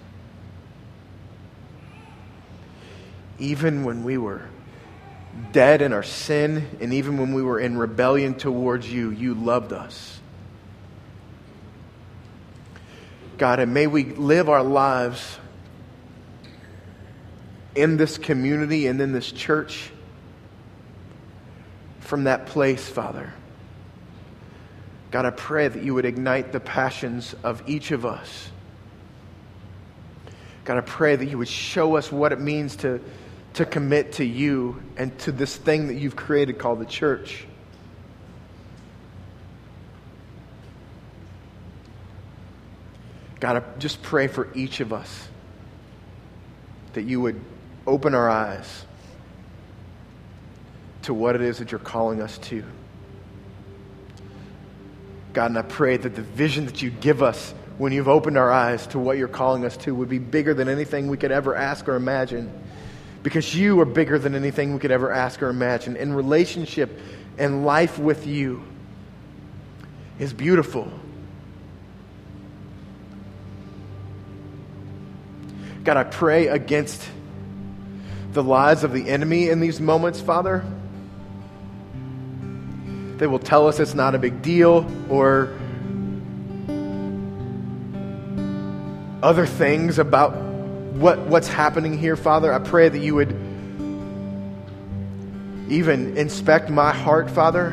Even 3.39 3.83
when 3.83 4.05
we 4.05 4.17
were 4.17 4.43
dead 5.51 5.81
in 5.81 5.91
our 5.91 6.01
sin, 6.01 6.65
and 6.79 6.93
even 6.93 7.17
when 7.17 7.33
we 7.33 7.43
were 7.43 7.59
in 7.59 7.77
rebellion 7.77 8.33
towards 8.33 8.89
you, 8.89 9.09
you 9.09 9.33
loved 9.33 9.73
us. 9.73 10.21
God, 13.37 13.59
and 13.59 13.73
may 13.73 13.87
we 13.87 14.05
live 14.05 14.47
our 14.47 14.63
lives 14.63 15.39
in 17.75 17.97
this 17.97 18.17
community 18.17 18.87
and 18.87 19.01
in 19.01 19.11
this 19.11 19.29
church 19.29 19.89
from 22.13 22.25
that 22.25 22.45
place, 22.45 22.87
Father. 22.87 23.33
God, 25.09 25.25
I 25.25 25.31
pray 25.31 25.67
that 25.67 25.81
you 25.81 25.95
would 25.95 26.05
ignite 26.05 26.51
the 26.51 26.59
passions 26.59 27.33
of 27.43 27.67
each 27.67 27.89
of 27.89 28.05
us. 28.05 28.51
God, 30.63 30.77
I 30.77 30.81
pray 30.81 31.15
that 31.15 31.25
you 31.25 31.39
would 31.39 31.47
show 31.47 31.95
us 31.95 32.11
what 32.11 32.31
it 32.31 32.39
means 32.39 32.75
to, 32.75 33.01
to 33.55 33.65
commit 33.65 34.11
to 34.11 34.23
you 34.23 34.79
and 34.95 35.17
to 35.21 35.31
this 35.31 35.57
thing 35.57 35.87
that 35.87 35.95
you've 35.95 36.15
created 36.15 36.59
called 36.59 36.77
the 36.77 36.85
church. 36.85 37.47
God, 43.39 43.57
I 43.57 43.79
just 43.79 44.03
pray 44.03 44.27
for 44.27 44.49
each 44.53 44.81
of 44.81 44.93
us 44.93 45.29
that 46.93 47.05
you 47.05 47.21
would 47.21 47.41
open 47.87 48.13
our 48.13 48.29
eyes 48.29 48.85
to 51.03 51.13
what 51.13 51.35
it 51.35 51.41
is 51.41 51.59
that 51.59 51.71
you're 51.71 51.79
calling 51.79 52.21
us 52.21 52.37
to. 52.39 52.63
God, 55.33 55.51
and 55.51 55.57
I 55.57 55.63
pray 55.63 55.97
that 55.97 56.15
the 56.15 56.21
vision 56.21 56.65
that 56.65 56.81
you 56.81 56.91
give 56.91 57.23
us 57.23 57.53
when 57.77 57.91
you've 57.91 58.07
opened 58.07 58.37
our 58.37 58.51
eyes 58.51 58.85
to 58.87 58.99
what 58.99 59.17
you're 59.17 59.27
calling 59.27 59.65
us 59.65 59.75
to 59.77 59.95
would 59.95 60.09
be 60.09 60.19
bigger 60.19 60.53
than 60.53 60.69
anything 60.69 61.07
we 61.07 61.17
could 61.17 61.31
ever 61.31 61.55
ask 61.55 61.87
or 61.87 61.95
imagine. 61.95 62.51
Because 63.23 63.55
you 63.55 63.79
are 63.79 63.85
bigger 63.85 64.19
than 64.19 64.35
anything 64.35 64.73
we 64.73 64.79
could 64.79 64.91
ever 64.91 65.11
ask 65.11 65.41
or 65.41 65.49
imagine. 65.49 65.95
In 65.95 66.13
relationship 66.13 66.99
and 67.37 67.65
life 67.65 67.97
with 67.97 68.27
you 68.27 68.63
is 70.19 70.33
beautiful. 70.33 70.91
God, 75.83 75.97
I 75.97 76.03
pray 76.03 76.47
against 76.47 77.03
the 78.33 78.43
lies 78.43 78.83
of 78.83 78.93
the 78.93 79.09
enemy 79.09 79.49
in 79.49 79.59
these 79.59 79.81
moments, 79.81 80.21
Father. 80.21 80.63
They 83.23 83.27
will 83.27 83.39
tell 83.39 83.69
us 83.69 83.79
it's 83.79 83.93
not 83.93 84.15
a 84.15 84.19
big 84.19 84.41
deal 84.41 84.85
or 85.07 85.57
other 89.23 89.45
things 89.45 89.97
about 89.97 90.35
what, 90.35 91.19
what's 91.19 91.47
happening 91.47 91.97
here, 91.97 92.17
Father. 92.17 92.51
I 92.51 92.59
pray 92.59 92.89
that 92.89 92.99
you 92.99 93.15
would 93.15 93.31
even 95.71 96.17
inspect 96.17 96.69
my 96.69 96.91
heart, 96.91 97.31
Father, 97.31 97.67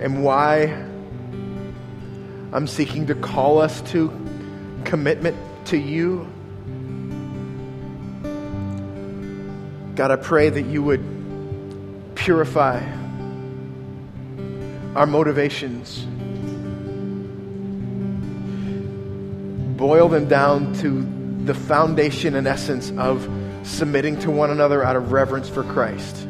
and 0.00 0.24
why 0.24 0.62
I'm 2.54 2.66
seeking 2.66 3.08
to 3.08 3.14
call 3.14 3.60
us 3.60 3.82
to 3.90 4.10
commitment 4.84 5.36
to 5.66 5.76
you. 5.76 6.26
God, 9.94 10.10
I 10.10 10.16
pray 10.16 10.48
that 10.48 10.64
you 10.64 10.82
would 10.82 11.04
purify 12.14 12.80
our 14.98 15.06
motivations, 15.06 16.04
boil 19.78 20.08
them 20.08 20.26
down 20.26 20.74
to 20.74 21.44
the 21.44 21.54
foundation 21.54 22.34
and 22.34 22.48
essence 22.48 22.90
of 22.98 23.30
submitting 23.62 24.18
to 24.18 24.28
one 24.32 24.50
another 24.50 24.82
out 24.82 24.96
of 24.96 25.12
reverence 25.12 25.48
for 25.48 25.62
Christ. 25.62 26.26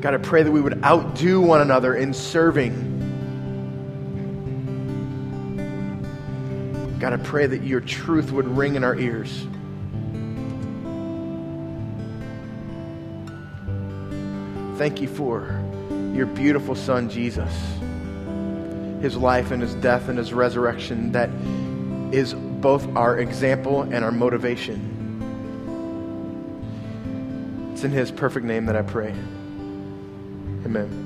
God, 0.00 0.14
I 0.14 0.16
pray 0.16 0.42
that 0.42 0.50
we 0.50 0.62
would 0.62 0.82
outdo 0.82 1.42
one 1.42 1.60
another 1.60 1.94
in 1.94 2.14
serving. 2.14 2.72
God, 6.98 7.12
I 7.12 7.18
pray 7.18 7.46
that 7.46 7.62
your 7.62 7.82
truth 7.82 8.32
would 8.32 8.48
ring 8.48 8.74
in 8.76 8.84
our 8.84 8.96
ears. 8.96 9.46
Thank 14.82 15.00
you 15.00 15.06
for 15.06 15.62
your 16.12 16.26
beautiful 16.26 16.74
son, 16.74 17.08
Jesus, 17.08 17.52
his 19.00 19.16
life 19.16 19.52
and 19.52 19.62
his 19.62 19.76
death 19.76 20.08
and 20.08 20.18
his 20.18 20.32
resurrection 20.32 21.12
that 21.12 21.30
is 22.12 22.34
both 22.34 22.84
our 22.96 23.20
example 23.20 23.82
and 23.82 24.04
our 24.04 24.10
motivation. 24.10 24.80
It's 27.72 27.84
in 27.84 27.92
his 27.92 28.10
perfect 28.10 28.44
name 28.44 28.66
that 28.66 28.74
I 28.74 28.82
pray. 28.82 29.14
Amen. 30.66 31.01